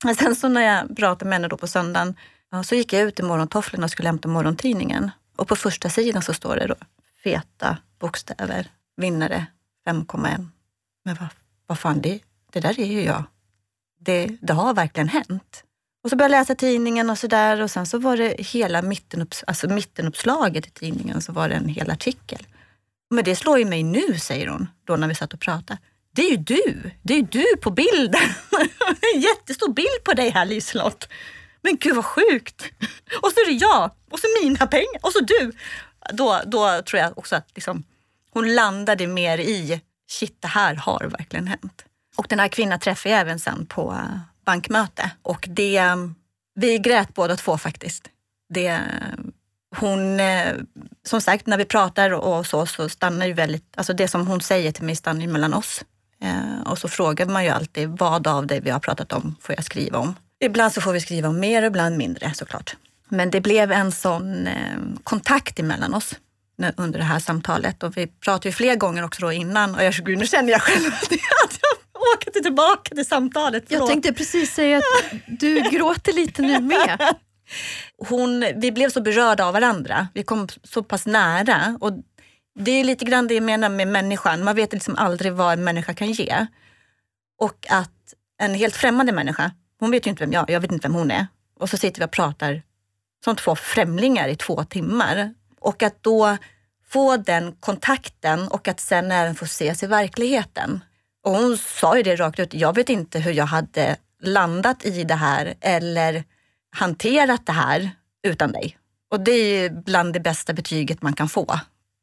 Men 0.04 0.16
sen 0.16 0.36
så 0.36 0.50
när 0.50 0.62
jag 0.62 0.98
pratade 0.98 1.30
med 1.30 1.36
henne 1.36 1.48
då 1.48 1.58
på 1.58 1.68
söndagen 1.68 2.16
så 2.64 2.76
gick 2.76 2.94
jag 2.94 3.02
ut 3.02 3.20
i 3.20 3.24
morgontofflorna 3.24 3.86
och 3.86 3.92
skulle 3.92 4.10
hämta 4.10 4.28
morgontidningen. 4.28 5.12
Och 5.36 5.48
på 5.48 5.56
första 5.56 5.90
sidan 5.90 6.22
så 6.22 6.34
står 6.34 6.56
det 6.56 6.68
då 6.68 6.76
feta 7.24 7.78
bokstäver, 8.00 8.72
vinnare 8.98 9.46
5,1. 9.88 10.48
Men 11.04 11.16
vad, 11.16 11.30
vad 11.68 11.80
fan, 11.80 12.02
det, 12.02 12.20
det 12.52 12.60
där 12.60 12.80
är 12.80 12.86
ju 12.86 13.04
jag. 13.04 13.24
Det, 14.00 14.38
det 14.42 14.54
har 14.54 14.74
verkligen 14.74 15.10
hänt. 15.10 15.64
Och 16.04 16.10
så 16.10 16.16
började 16.16 16.36
jag 16.36 16.42
läsa 16.42 16.56
tidningen 16.56 17.10
och 17.10 17.18
sådär 17.18 17.62
och 17.62 17.72
sen 17.72 17.86
så 17.86 17.98
var 17.98 18.18
det 18.18 18.36
hela 18.40 18.82
mittenups, 18.82 19.44
alltså 19.48 19.68
mittenuppslaget 19.68 20.68
i 20.68 20.70
tidningen 20.70 21.22
så 21.22 21.32
var 21.32 21.50
det 21.50 21.56
en 21.56 21.68
hel 21.68 21.92
artikel. 21.92 22.46
Men 23.10 23.24
det 23.24 23.36
slår 23.36 23.60
ju 23.60 23.66
mig 23.66 23.84
nu, 23.84 24.20
säger 24.20 24.48
hon, 24.48 24.68
då 24.86 24.96
när 24.96 25.08
vi 25.08 25.16
satt 25.16 25.34
och 25.34 25.40
pratade. 25.40 25.80
Det 26.16 26.22
är 26.22 26.30
ju 26.30 26.38
du! 26.38 26.92
Det 27.02 27.14
är 27.14 27.18
ju 27.18 27.28
du 27.32 27.58
på 27.62 27.72
bilden! 27.72 28.22
en 29.16 29.22
jättestor 29.22 29.74
bild 29.74 30.04
på 30.04 30.14
dig 30.14 30.30
här 30.30 30.46
Liselott. 30.46 31.08
Men 31.62 31.78
gud 31.78 31.96
vad 31.96 32.06
sjukt! 32.06 32.64
Och 33.22 33.32
så 33.32 33.40
är 33.40 33.46
det 33.46 33.54
jag, 33.54 33.92
och 34.12 34.20
så 34.20 34.28
mina 34.44 34.68
pengar, 34.68 35.00
och 35.02 35.12
så 35.12 35.20
du. 35.20 35.52
Då, 36.14 36.42
då 36.46 36.82
tror 36.82 37.02
jag 37.02 37.18
också 37.18 37.36
att 37.36 37.50
liksom, 37.56 37.84
hon 38.32 38.56
landade 38.56 39.08
mer 39.08 39.38
i, 39.38 39.82
shit 40.08 40.42
det 40.42 40.48
här 40.48 40.76
har 40.76 41.10
verkligen 41.18 41.48
hänt. 41.48 41.86
Och 42.16 42.26
den 42.30 42.40
här 42.40 42.48
kvinnan 42.48 42.80
träffade 42.80 43.14
jag 43.14 43.22
även 43.22 43.40
sen 43.40 43.66
på 43.66 43.98
bankmöte 44.46 45.12
och 45.22 45.48
det, 45.50 45.82
vi 46.56 46.78
grät 46.78 47.14
båda 47.14 47.36
två 47.36 47.58
faktiskt. 47.58 48.10
Det, 48.54 48.80
hon, 49.76 50.20
eh, 50.20 50.54
som 51.04 51.22
sagt, 51.22 51.46
när 51.48 51.58
vi 51.58 51.66
pratar 51.66 52.12
och 52.12 52.46
så, 52.46 52.66
så 52.66 52.90
stannar 52.90 53.26
ju 53.26 53.34
väldigt, 53.34 53.64
alltså 53.76 53.94
det 53.94 54.08
som 54.08 54.28
hon 54.28 54.42
säger 54.42 54.72
till 54.72 54.84
mig 54.84 54.96
stannar 54.96 55.22
ju 55.22 55.28
mellan 55.28 55.54
oss. 55.54 55.84
Eh, 56.24 56.62
och 56.66 56.78
så 56.78 56.88
frågar 56.88 57.26
man 57.26 57.44
ju 57.44 57.50
alltid, 57.50 57.90
vad 57.90 58.28
av 58.28 58.48
det 58.48 58.60
vi 58.60 58.70
har 58.70 58.80
pratat 58.80 59.14
om 59.14 59.36
får 59.42 59.56
jag 59.56 59.64
skriva 59.64 60.00
om? 60.00 60.16
Ibland 60.40 60.74
så 60.74 60.82
får 60.82 60.94
vi 60.94 61.02
skriva 61.02 61.30
om 61.30 61.40
mer, 61.40 61.64
ibland 61.64 61.98
mindre 61.98 62.34
såklart. 62.34 62.76
Men 63.10 63.32
det 63.32 63.42
blev 63.42 63.72
en 63.72 63.92
sån 63.92 64.48
eh, 64.48 64.78
kontakt 65.04 65.60
emellan 65.60 65.94
oss 65.94 66.16
under 66.78 67.00
det 67.00 67.06
här 67.06 67.20
samtalet 67.20 67.84
och 67.84 67.98
vi 67.98 68.08
pratade 68.08 68.48
ju 68.50 68.54
fler 68.54 68.76
gånger 68.76 69.04
också 69.04 69.22
då 69.22 69.32
innan 69.32 69.76
och 69.76 69.84
jag, 69.84 69.94
gud, 69.94 70.18
nu 70.18 70.28
känner 70.28 70.52
jag 70.52 70.62
själv 70.62 70.88
att 71.02 71.12
jag 71.12 71.50
åker 72.16 72.32
tillbaka 72.32 72.96
till 72.96 73.06
samtalet. 73.06 73.64
Förlåt. 73.68 73.82
Jag 73.82 73.90
tänkte 73.90 74.14
precis 74.14 74.54
säga 74.54 74.78
att 74.78 74.84
du 75.28 75.62
gråter 75.62 76.14
lite 76.14 76.42
nu 76.42 76.60
med. 76.60 77.16
Hon, 77.98 78.46
vi 78.56 78.72
blev 78.72 78.90
så 78.90 79.02
berörda 79.02 79.46
av 79.46 79.54
varandra. 79.54 80.08
Vi 80.14 80.24
kom 80.24 80.48
så 80.64 80.84
pass 80.84 81.06
nära. 81.06 81.78
Och 81.82 81.92
det 82.56 82.72
är 82.72 82.84
lite 82.84 83.06
grann 83.06 83.28
det 83.28 83.34
jag 83.34 83.44
menar 83.44 83.70
med 83.70 83.88
människan. 83.88 84.44
Man 84.44 84.56
vet 84.56 84.74
liksom 84.74 84.96
aldrig 84.96 85.34
vad 85.34 85.54
en 85.54 85.64
människa 85.64 85.94
kan 85.94 86.12
ge. 86.12 86.48
Och 87.40 87.66
att 87.70 88.14
en 88.42 88.54
helt 88.54 88.76
främmande 88.76 89.12
människa, 89.12 89.52
hon 89.80 89.92
vet 89.92 90.06
ju 90.06 90.10
inte 90.10 90.24
vem 90.24 90.34
jag 90.34 90.50
är, 90.50 90.54
jag 90.54 90.62
vet 90.62 90.72
inte 90.72 90.88
vem 90.88 90.96
hon 90.96 91.12
är. 91.12 91.28
Och 91.60 91.70
så 91.70 91.78
sitter 91.78 92.00
vi 92.00 92.06
och 92.06 92.12
pratar 92.12 92.62
som 93.24 93.36
två 93.36 93.56
främlingar 93.56 94.28
i 94.28 94.36
två 94.36 94.64
timmar. 94.64 95.34
Och 95.60 95.84
att 95.84 96.04
då 96.04 96.38
få 96.90 97.18
den 97.18 97.56
kontakten 97.60 98.48
och 98.48 98.68
att 98.68 98.80
sen 98.80 99.12
även 99.12 99.36
få 99.36 99.46
ses 99.46 99.84
i 99.84 99.88
verkligheten. 99.88 100.84
Och 101.24 101.32
hon 101.32 101.58
sa 101.58 101.98
ju 101.98 102.04
det 102.04 102.16
rakt 102.16 102.40
ut, 102.40 102.54
jag 102.54 102.76
vet 102.76 102.90
inte 102.90 103.20
hur 103.20 103.32
jag 103.32 103.46
hade 103.46 103.96
landat 104.24 104.86
i 104.86 105.04
det 105.04 105.16
här 105.16 105.54
eller 105.62 106.24
hanterat 106.76 107.46
det 107.46 107.52
här 107.52 107.92
utan 108.28 108.52
dig. 108.52 108.78
Och 109.12 109.20
det 109.20 109.32
är 109.32 109.70
bland 109.70 110.14
det 110.14 110.20
bästa 110.20 110.54
betyget 110.54 111.02
man 111.02 111.14
kan 111.14 111.30
få. 111.30 111.60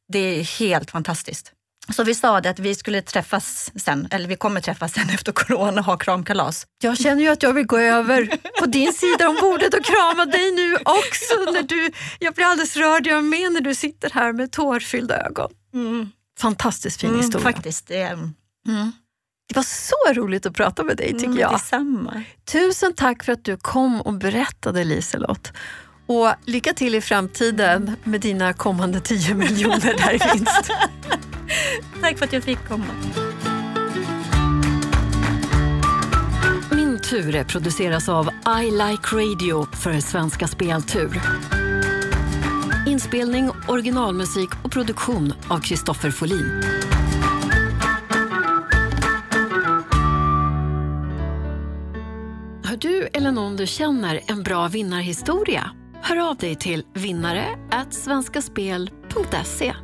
Det 0.09 0.19
är 0.19 0.59
helt 0.59 0.91
fantastiskt. 0.91 1.53
Så 1.97 2.05
vi 2.05 2.15
sa 2.15 2.41
det 2.41 2.51
att 2.51 2.59
vi 2.59 2.75
skulle 2.75 3.03
träffas 3.03 3.73
sen, 3.77 4.09
eller 4.11 4.29
vi 4.29 4.37
kommer 4.37 4.61
träffas 4.61 4.93
sen 4.93 5.11
efter 5.15 5.33
corona 5.33 5.81
och 5.81 5.87
ha 5.87 5.97
kramkalas. 5.97 6.67
Jag 6.83 6.99
känner 6.99 7.23
ju 7.23 7.29
att 7.29 7.43
jag 7.43 7.53
vill 7.53 7.67
gå 7.67 7.79
över 7.79 8.39
på 8.61 8.67
din 8.67 8.93
sida 8.93 9.29
om 9.29 9.37
bordet 9.41 9.75
och 9.75 9.85
krama 9.85 10.25
dig 10.25 10.53
nu 10.53 10.75
också. 10.75 11.53
När 11.53 11.63
du, 11.63 11.91
jag 12.19 12.35
blir 12.35 12.45
alldeles 12.45 12.77
rörd 12.77 13.07
jag 13.07 13.25
med 13.25 13.53
när 13.53 13.61
du 13.61 13.75
sitter 13.75 14.11
här 14.11 14.33
med 14.33 14.53
tårfyllda 14.53 15.27
ögon. 15.27 15.51
Mm. 15.75 16.11
Fantastiskt 16.39 17.01
fin 17.01 17.11
mm, 17.11 17.23
historia. 17.23 17.53
Faktiskt. 17.53 17.87
Det, 17.87 18.03
mm. 18.03 18.93
Det 19.49 19.57
var 19.57 19.63
så 19.63 20.21
roligt 20.21 20.47
att 20.47 20.55
prata 20.55 20.85
med 20.85 20.97
dig 20.97 21.13
tycker 21.13 21.25
mm, 21.25 21.39
jag. 21.39 21.53
Detsamma. 21.53 22.23
Tusen 22.53 22.95
tack 22.95 23.25
för 23.25 23.33
att 23.33 23.45
du 23.45 23.57
kom 23.57 24.01
och 24.01 24.15
berättade 24.15 24.85
Liselott. 24.85 25.53
Och 26.07 26.33
lycka 26.45 26.73
till 26.73 26.95
i 26.95 27.01
framtiden 27.01 27.97
med 28.05 28.21
dina 28.21 28.53
kommande 28.53 29.01
10 29.01 29.35
miljoner 29.35 29.95
där 29.99 30.15
i 30.15 30.19
vinst. 30.33 30.71
Tack 32.01 32.19
för 32.19 32.25
att 32.25 32.33
jag 32.33 32.43
fick 32.43 32.69
komma. 32.69 32.85
Min 36.71 37.01
tur 37.01 37.45
produceras 37.45 38.09
av 38.09 38.31
I 38.63 38.71
Like 38.71 39.17
Radio 39.17 39.67
för 39.77 40.01
Svenska 40.01 40.49
Speltur. 40.49 41.21
Inspelning, 42.87 43.51
originalmusik 43.69 44.51
och 44.65 44.73
produktion 44.73 45.33
av 45.49 45.61
Kristoffer 45.61 46.11
Folin. 46.11 46.63
Du 52.81 53.09
eller 53.13 53.33
någon 53.33 53.57
du 53.57 53.67
känner 53.67 54.21
en 54.27 54.43
bra 54.43 54.69
vinnarhistoria? 54.69 55.71
Hör 56.03 56.31
av 56.31 56.37
dig 56.37 56.57
till 56.57 56.85
vinnare 56.95 57.47
svenskaspel.se. 57.91 59.75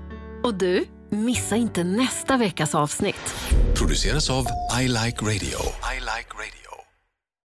Och 0.42 0.54
du, 0.54 0.84
missa 1.10 1.56
inte 1.56 1.84
nästa 1.84 2.36
veckas 2.36 2.74
avsnitt. 2.74 3.34
Produceras 3.74 4.30
av 4.30 4.46
I 4.80 4.88
Like 4.88 5.24
Radio. 5.24 5.58
I 5.94 6.00
like 6.00 6.30
radio. 6.34 6.63